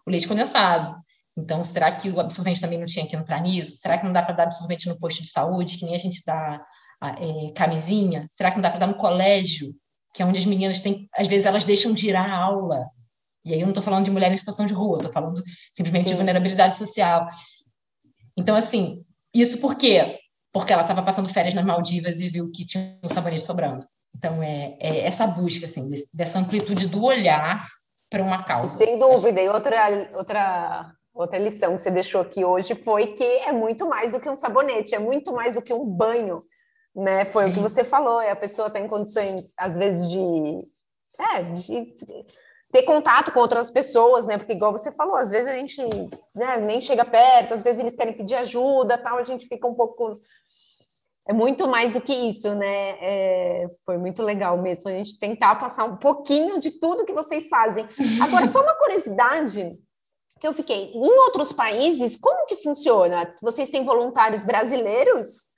[0.06, 0.96] o leite condensado.
[1.36, 3.76] Então, será que o absorvente também não tinha que entrar nisso?
[3.76, 6.22] Será que não dá para dar absorvente no posto de saúde, que nem a gente
[6.24, 6.64] dá
[7.02, 8.26] é, camisinha?
[8.30, 9.74] Será que não dá para dar no colégio,
[10.14, 12.86] que é onde as meninas têm, às vezes elas deixam de ir à aula?
[13.44, 15.42] E aí eu não estou falando de mulher em situação de rua, estou falando
[15.72, 16.10] simplesmente Sim.
[16.10, 17.26] de vulnerabilidade social.
[18.36, 19.04] Então, assim,
[19.34, 20.19] isso por quê?
[20.52, 23.86] Porque ela estava passando férias nas Maldivas e viu que tinha um sabonete sobrando.
[24.16, 27.64] Então, é, é essa busca, assim, desse, dessa amplitude do olhar
[28.10, 28.76] para uma causa.
[28.76, 29.40] Sem dúvida.
[29.40, 34.10] E outra, outra, outra lição que você deixou aqui hoje foi que é muito mais
[34.10, 36.38] do que um sabonete, é muito mais do que um banho,
[36.94, 37.24] né?
[37.24, 37.50] Foi Sim.
[37.50, 40.18] o que você falou, é a pessoa está em condições, às vezes, de...
[41.18, 41.86] É, de
[42.72, 44.38] ter contato com outras pessoas, né?
[44.38, 45.82] Porque igual você falou, às vezes a gente
[46.34, 49.74] né, nem chega perto, às vezes eles querem pedir ajuda, tal, a gente fica um
[49.74, 50.12] pouco
[51.26, 52.96] é muito mais do que isso, né?
[53.00, 57.48] É, foi muito legal mesmo a gente tentar passar um pouquinho de tudo que vocês
[57.48, 57.88] fazem.
[58.20, 59.78] Agora, só uma curiosidade
[60.40, 63.32] que eu fiquei, em outros países, como que funciona?
[63.42, 65.49] Vocês têm voluntários brasileiros?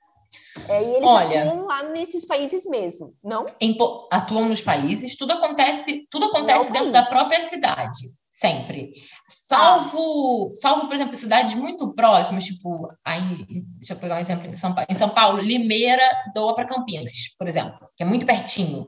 [0.67, 3.45] É, e eles Olha, atuam lá nesses países mesmo, não?
[3.59, 3.75] Em,
[4.11, 6.91] atuam nos países, tudo acontece, tudo acontece dentro país.
[6.91, 8.93] da própria cidade, sempre.
[9.27, 10.55] Salvo, ah.
[10.55, 13.45] salvo, por exemplo, cidades muito próximas, tipo, aí,
[13.77, 17.35] deixa eu pegar um exemplo em São Paulo, em São Paulo Limeira doa para Campinas,
[17.37, 18.87] por exemplo, que é muito pertinho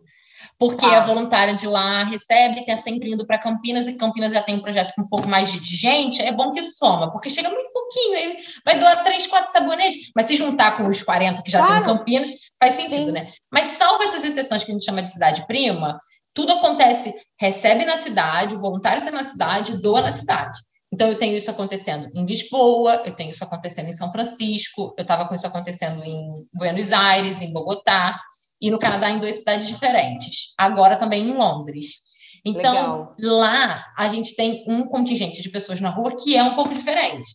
[0.58, 1.00] porque ah.
[1.00, 4.62] a voluntária de lá recebe, está sempre indo para Campinas, e Campinas já tem um
[4.62, 8.18] projeto com um pouco mais de gente, é bom que soma, porque chega muito pouquinho,
[8.18, 11.74] aí vai doar três, quatro sabonetes, mas se juntar com os 40 que já claro.
[11.74, 12.30] tem em Campinas,
[12.60, 13.12] faz sentido, Sim.
[13.12, 13.32] né?
[13.52, 15.98] Mas salvo essas exceções que a gente chama de cidade prima,
[16.34, 20.58] tudo acontece, recebe na cidade, o voluntário está na cidade, doa na cidade.
[20.92, 25.02] Então, eu tenho isso acontecendo em Lisboa, eu tenho isso acontecendo em São Francisco, eu
[25.02, 28.20] estava com isso acontecendo em Buenos Aires, em Bogotá
[28.62, 30.54] e no Canadá em duas cidades diferentes.
[30.58, 32.06] Agora também em Londres.
[32.46, 33.16] Então, Legal.
[33.20, 37.28] lá a gente tem um contingente de pessoas na rua que é um pouco diferente.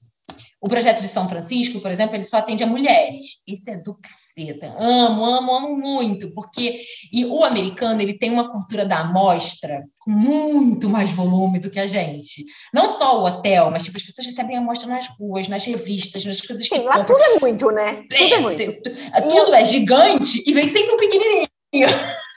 [0.63, 3.43] O projeto de São Francisco, por exemplo, ele só atende a mulheres.
[3.49, 4.67] Isso é do caceta.
[4.79, 10.11] Amo, amo, amo muito, porque e o americano ele tem uma cultura da amostra com
[10.11, 12.45] muito mais volume do que a gente.
[12.75, 16.43] Não só o hotel, mas tipo as pessoas recebem amostra nas ruas, nas revistas, nas
[16.43, 18.05] coisas Sim, lá tudo é muito, né?
[18.13, 18.83] É, tudo é muito.
[19.23, 21.49] Tudo é gigante e vem sempre um pequenininho.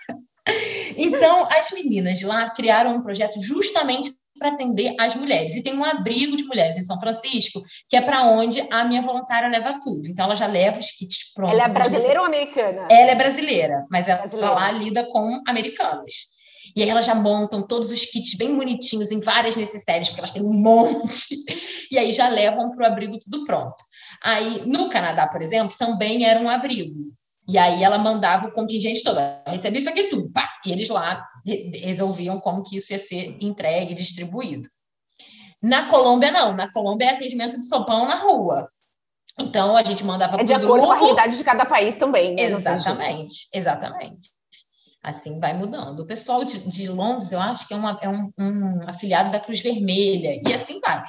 [0.95, 5.55] Então, as meninas lá criaram um projeto justamente para atender as mulheres.
[5.55, 9.01] E tem um abrigo de mulheres em São Francisco, que é para onde a minha
[9.01, 10.07] voluntária leva tudo.
[10.07, 11.57] Então, ela já leva os kits prontos.
[11.57, 12.87] Ela é brasileira ou americana?
[12.89, 14.53] Ela é brasileira, mas ela brasileira.
[14.53, 16.33] lá lida com americanas.
[16.75, 20.31] E aí elas já montam todos os kits bem bonitinhos em várias necessárias, porque elas
[20.31, 21.35] têm um monte.
[21.91, 23.75] E aí já levam para o abrigo tudo pronto.
[24.23, 27.13] Aí, no Canadá, por exemplo, também era um abrigo.
[27.47, 31.23] E aí ela mandava o contingente todo, recebia isso aqui tudo, pá, e eles lá
[31.45, 34.69] resolviam como que isso ia ser entregue, distribuído.
[35.61, 36.53] Na Colômbia, não.
[36.53, 38.69] Na Colômbia é atendimento de sopão na rua.
[39.39, 40.87] Então, a gente mandava É de acordo grupo.
[40.87, 42.43] com a realidade de cada país também, né?
[42.43, 44.29] Exatamente, exatamente.
[45.01, 46.01] Assim vai mudando.
[46.01, 49.39] O pessoal de, de Londres, eu acho que é, uma, é um, um, afiliado da
[49.39, 51.03] Cruz Vermelha, e assim vai.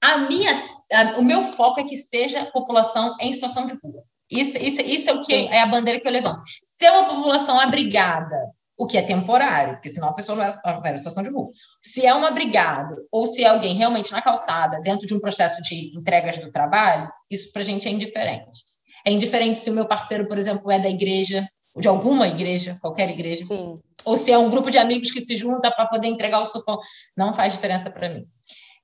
[0.00, 0.62] A minha,
[0.92, 4.02] a, o meu foco é que seja população em situação de rua.
[4.30, 5.48] Isso, isso, isso é o que Sim.
[5.48, 6.40] é a bandeira que eu levanto.
[6.64, 8.36] Se é uma população abrigada,
[8.80, 11.50] o que é temporário, porque senão a pessoa não vai, vai na situação de rua.
[11.82, 15.60] Se é um abrigado ou se é alguém realmente na calçada, dentro de um processo
[15.60, 18.64] de entregas do trabalho, isso para a gente é indiferente.
[19.06, 23.10] É indiferente se o meu parceiro, por exemplo, é da igreja, de alguma igreja, qualquer
[23.10, 23.78] igreja, Sim.
[24.02, 26.78] ou se é um grupo de amigos que se junta para poder entregar o sopão,
[27.14, 28.24] não faz diferença para mim.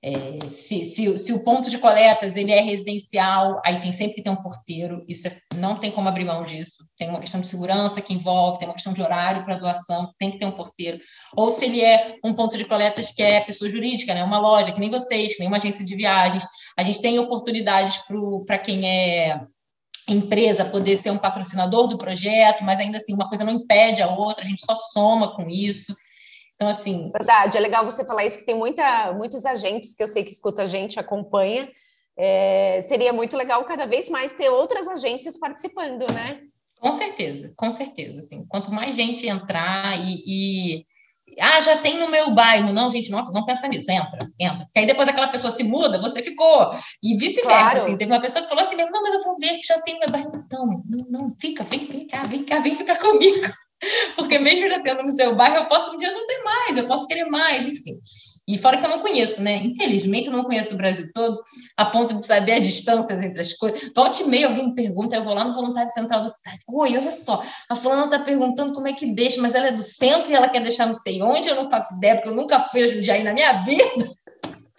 [0.09, 4.23] É, se, se, se, o ponto de coletas ele é residencial, aí tem sempre que
[4.23, 6.87] ter um porteiro, isso é, não tem como abrir mão disso.
[6.97, 10.31] Tem uma questão de segurança que envolve, tem uma questão de horário para doação, tem
[10.31, 11.01] que ter um porteiro.
[11.35, 14.71] Ou se ele é um ponto de coletas que é pessoa jurídica, né, uma loja,
[14.71, 16.47] que nem vocês, que nem uma agência de viagens.
[16.79, 17.99] A gente tem oportunidades
[18.47, 19.41] para quem é
[20.09, 24.09] empresa poder ser um patrocinador do projeto, mas ainda assim uma coisa não impede a
[24.09, 25.97] outra, a gente só soma com isso.
[26.57, 27.11] Então, assim.
[27.13, 30.33] Verdade, é legal você falar isso, que tem muita, muitos agentes que eu sei que
[30.33, 31.71] escuta a gente, acompanha.
[32.19, 36.41] É, seria muito legal cada vez mais ter outras agências participando, né?
[36.81, 38.19] Com certeza, com certeza.
[38.21, 40.87] Assim, quanto mais gente entrar e, e...
[41.39, 42.73] Ah, já tem no meu bairro.
[42.73, 43.91] Não, gente, não, não pensa nisso.
[43.91, 44.65] Entra, entra.
[44.65, 46.71] Porque aí depois aquela pessoa se muda, você ficou.
[47.03, 47.51] E vice-versa.
[47.51, 47.81] Claro.
[47.81, 47.97] Assim.
[47.99, 50.01] Teve uma pessoa que falou assim: não, mas eu vou ver que já tem no
[50.01, 50.33] meu bairro.
[50.35, 53.53] Então, não, não, fica, vem, vem cá, vem cá, vem ficar comigo.
[54.14, 56.87] Porque mesmo já tendo no seu bairro, eu posso um dia não ter mais, eu
[56.87, 57.99] posso querer mais, enfim.
[58.49, 59.57] E fora que eu não conheço, né?
[59.64, 61.43] Infelizmente, eu não conheço o Brasil todo,
[61.77, 63.91] a ponto de saber as distâncias entre as coisas.
[63.95, 66.59] Volte e meia, alguém me pergunta, eu vou lá no Voluntário Central da cidade.
[66.68, 69.83] Oi, olha só, a fulana está perguntando como é que deixa, mas ela é do
[69.83, 72.61] centro e ela quer deixar não sei onde, eu não faço ideia, porque eu nunca
[72.61, 74.16] fui a Jundiaí na minha vida.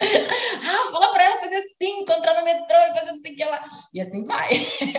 [0.00, 3.64] ah, fala para ela fazer assim, encontrar no metrô e fazer o que lá.
[3.92, 4.48] E assim vai.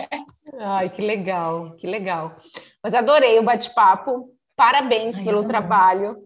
[0.60, 2.32] Ai, que legal, que legal.
[2.82, 4.30] Mas adorei o bate-papo.
[4.56, 6.18] Parabéns Ai, pelo trabalho.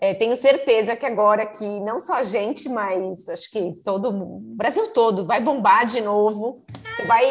[0.00, 4.40] É, tenho certeza que agora que não só a gente, mas acho que todo o
[4.56, 6.64] Brasil todo vai bombar de novo.
[6.96, 7.24] Você vai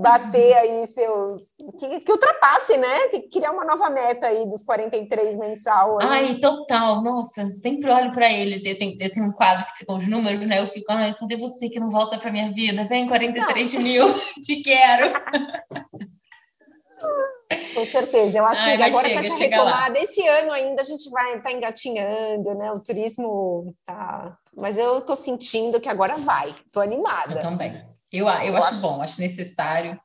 [0.00, 1.42] bater aí seus.
[1.78, 3.08] Que, que ultrapasse, né?
[3.08, 5.98] Tem que criar uma nova meta aí dos 43 mensal.
[6.00, 6.08] Aí.
[6.08, 7.02] Ai, total.
[7.02, 8.62] Nossa, sempre olho para ele.
[8.64, 10.60] Eu tenho, eu tenho um quadro que ficam os números, né?
[10.60, 12.86] Eu fico, ai, cadê você que não volta para minha vida?
[12.88, 13.82] Vem 43 não.
[13.82, 14.06] mil,
[14.42, 15.12] te quero.
[17.74, 18.38] Com certeza.
[18.38, 21.36] Eu acho Ai, que agora chega, com essa retomada, esse ano ainda a gente vai
[21.36, 22.72] estar tá engatinhando, né?
[22.72, 24.36] O turismo tá.
[24.56, 27.34] Mas eu estou sentindo que agora vai, estou animada.
[27.34, 27.70] Eu também.
[28.12, 29.98] Eu, eu, eu acho, acho, bom, acho necessário.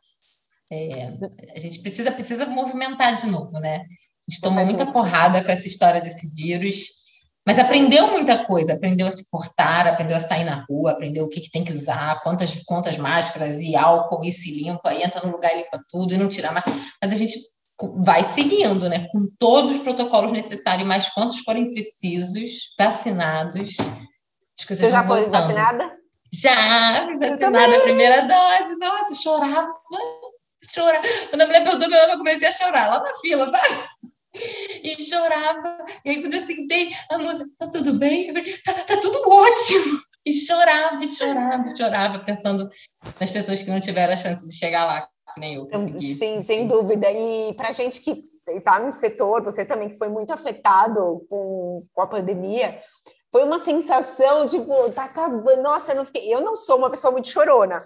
[0.72, 0.88] É,
[1.56, 3.78] a gente precisa, precisa movimentar de novo, né?
[3.78, 6.90] A gente tomou muita porrada com essa história desse vírus,
[7.48, 11.30] mas aprendeu muita coisa, aprendeu a se portar, aprendeu a sair na rua, aprendeu o
[11.30, 15.26] que, que tem que usar, quantas, quantas máscaras e álcool e se limpa, e entra
[15.26, 16.66] no lugar e limpa tudo e não tira mais.
[17.02, 17.40] Mas a gente
[18.04, 19.08] vai seguindo, né?
[19.14, 23.78] Com todos os protocolos necessários, mas quantos forem precisos, vacinados.
[24.68, 25.96] Você já foi vacinada?
[26.34, 28.76] Já, fui vacinada a primeira dose.
[28.76, 29.74] Nossa, chorava,
[30.70, 31.08] chorava.
[31.30, 33.76] Quando a mulher perguntou meu nome, eu comecei a chorar lá na fila, sabe?
[34.84, 35.86] E chorava.
[36.06, 38.28] E aí, quando eu sentei, a moça, tá tudo bem?
[38.28, 40.00] Falei, tá, tá tudo ótimo.
[40.26, 42.70] E chorava, e chorava, e chorava, pensando
[43.20, 45.08] nas pessoas que não tiveram a chance de chegar lá
[45.38, 46.14] que nem eu consegui.
[46.16, 47.10] Sim, sem dúvida.
[47.12, 51.86] E para a gente que está no setor, você também que foi muito afetado com,
[51.94, 52.82] com a pandemia,
[53.32, 55.62] foi uma sensação, tipo, tá acabando.
[55.62, 56.34] Nossa, eu não fiquei.
[56.34, 57.86] Eu não sou uma pessoa muito chorona,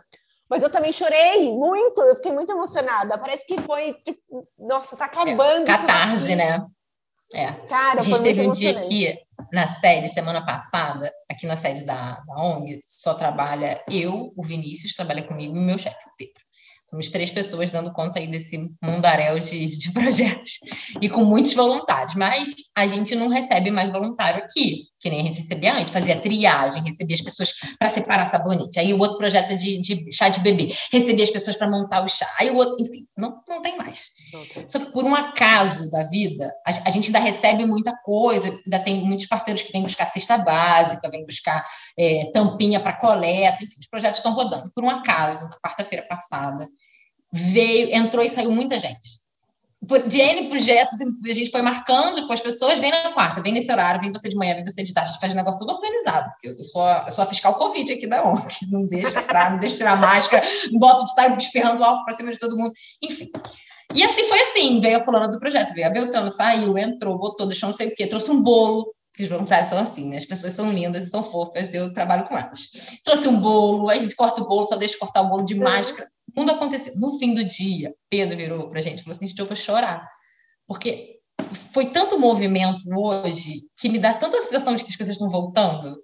[0.52, 3.18] mas eu também chorei muito, eu fiquei muito emocionada.
[3.18, 5.62] Parece que foi, tipo, nossa, tá acabando.
[5.62, 6.68] É, catarse, né?
[7.34, 7.54] É.
[7.70, 9.18] Cara, a gente teve um dia aqui
[9.54, 14.94] na sede, semana passada, aqui na sede da, da ONG, só trabalha eu, o Vinícius,
[14.94, 16.44] trabalha comigo e o meu chefe, o Pedro.
[16.92, 20.60] Somos três pessoas dando conta aí desse mundaréu de, de projetos
[21.02, 22.16] e com muitos voluntários.
[22.16, 25.94] Mas a gente não recebe mais voluntário aqui, que nem a gente recebia antes.
[25.94, 28.78] Fazia triagem, recebia as pessoas para separar sabonete.
[28.78, 32.10] Aí o outro projeto de, de chá de bebê, recebia as pessoas para montar o
[32.10, 32.28] chá.
[32.38, 34.08] Aí o outro, enfim, não, não tem mais.
[34.68, 38.80] Só que por um acaso da vida, a, a, gente ainda recebe muita coisa, ainda
[38.80, 41.66] tem muitos parceiros que vêm buscar cesta básica, vêm buscar
[41.98, 44.70] é, tampinha para coleta, enfim, os projetos estão rodando.
[44.76, 46.68] Por um acaso, na quarta-feira passada,
[47.32, 49.22] veio, entrou e saiu muita gente.
[49.88, 53.52] Por, de N projetos, a gente foi marcando com as pessoas, vem na quarta, vem
[53.52, 55.60] nesse horário, vem você de manhã, vem você de tarde, a gente faz o negócio
[55.60, 56.30] tudo organizado.
[56.44, 59.60] Eu sou, a, eu sou a fiscal Covid aqui da ONG, não deixa entrar, não
[59.60, 63.32] deixa tirar máscara, não bota, sai espirrando álcool para cima de todo mundo, enfim.
[63.96, 67.48] E assim foi assim, veio a fulana do projeto, veio a Beltrano, saiu, entrou, botou,
[67.48, 70.18] deixou não sei o quê, trouxe um bolo, que os voluntários são assim, né?
[70.18, 72.70] As pessoas são lindas e são fofas, eu trabalho com elas.
[73.04, 75.64] Trouxe um bolo, a gente corta o bolo, só deixa cortar o bolo de uhum.
[75.64, 76.10] máscara.
[76.36, 76.94] O mundo aconteceu.
[76.96, 80.08] No fim do dia, Pedro virou pra gente e falou assim: gente, eu vou chorar.
[80.68, 81.20] Porque
[81.74, 85.98] foi tanto movimento hoje que me dá tanta sensação de que as coisas estão voltando.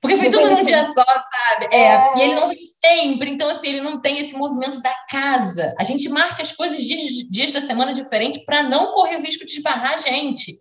[0.00, 1.68] Porque foi tudo num dia só, sabe?
[1.72, 2.12] É, é.
[2.16, 5.74] E ele não vem sempre, então assim, ele não tem esse movimento da casa.
[5.78, 9.46] A gente marca as coisas dias, dias da semana diferente para não correr o risco
[9.46, 10.52] de esbarrar a gente.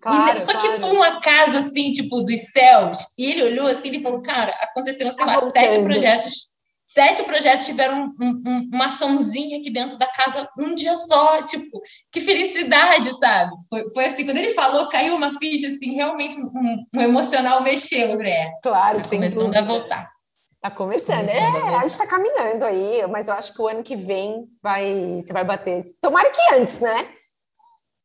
[0.00, 0.72] Claro, e, só claro.
[0.72, 2.98] que foi uma casa assim, tipo, dos céus.
[3.18, 6.51] E ele olhou assim e falou: Cara, aconteceram, sei lá, sete projetos
[6.92, 11.80] Sete projetos tiveram um, um, uma açãozinha aqui dentro da casa um dia só, tipo,
[12.10, 13.52] que felicidade, sabe?
[13.70, 18.18] Foi, foi assim, quando ele falou, caiu uma ficha, assim, realmente um, um emocional mexeu,
[18.18, 18.52] né?
[18.62, 19.58] Claro, tá começando dúvida.
[19.58, 20.12] a voltar.
[20.60, 23.96] Tá começando, é, a gente tá caminhando aí, mas eu acho que o ano que
[23.96, 25.80] vem vai, você vai bater.
[26.00, 27.08] Tomara que antes, né?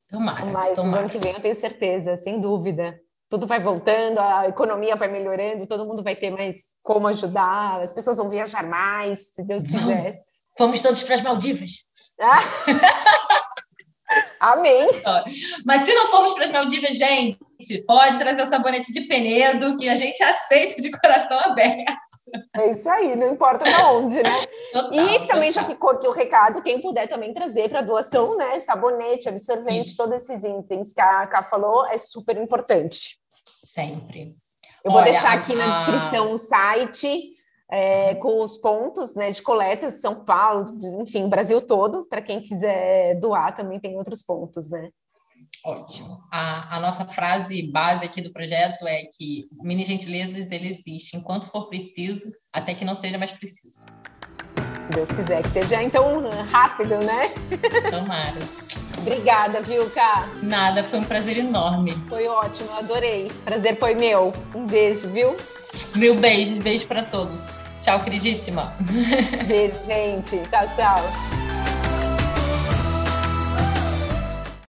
[0.10, 0.46] Tomara.
[0.46, 0.92] Mas tomara.
[0.92, 2.98] no ano que vem eu tenho certeza, sem dúvida
[3.30, 7.94] tudo vai voltando, a economia vai melhorando, todo mundo vai ter mais como ajudar, as
[7.94, 10.22] pessoas vão viajar mais, se Deus quiser.
[10.58, 11.72] Vamos todos para as Maldivas.
[12.20, 12.42] Ah.
[14.40, 14.88] Amém.
[15.66, 17.38] Mas se não formos para as Maldivas, gente,
[17.86, 22.07] pode trazer o sabonete de Penedo, que a gente aceita de coração aberto.
[22.56, 24.46] É isso aí, não importa para onde, né?
[24.74, 25.52] Total, e também total.
[25.52, 28.60] já ficou aqui o recado, quem puder também trazer para doação, né?
[28.60, 29.98] Sabonete, absorvente, Isso.
[29.98, 33.18] todos esses itens que a Ká falou, é super importante.
[33.64, 34.36] Sempre.
[34.84, 37.38] Eu Olha, vou deixar aqui na descrição o site
[37.70, 40.66] é, com os pontos né, de coleta São Paulo,
[41.02, 44.90] enfim, Brasil todo, para quem quiser doar também tem outros pontos, né?
[45.64, 46.20] Ótimo.
[46.32, 51.48] A, a, nossa frase base aqui do projeto é que Mini Gentilezas ele existe enquanto
[51.48, 53.86] for preciso, até que não seja mais preciso.
[54.84, 57.30] Se Deus quiser, que seja então rápido, né?
[57.92, 58.38] Tomara.
[59.00, 60.28] Obrigada, viu, Ká?
[60.42, 61.92] Nada, foi um prazer enorme.
[62.10, 63.32] Foi ótimo, adorei.
[63.46, 64.34] Prazer foi meu.
[64.56, 65.36] Um beijo, viu?
[65.96, 67.64] Mil beijos, beijo para todos.
[67.82, 68.74] Tchau, queridíssima.
[69.48, 70.38] Beijo, gente.
[70.50, 71.57] Tchau, tchau.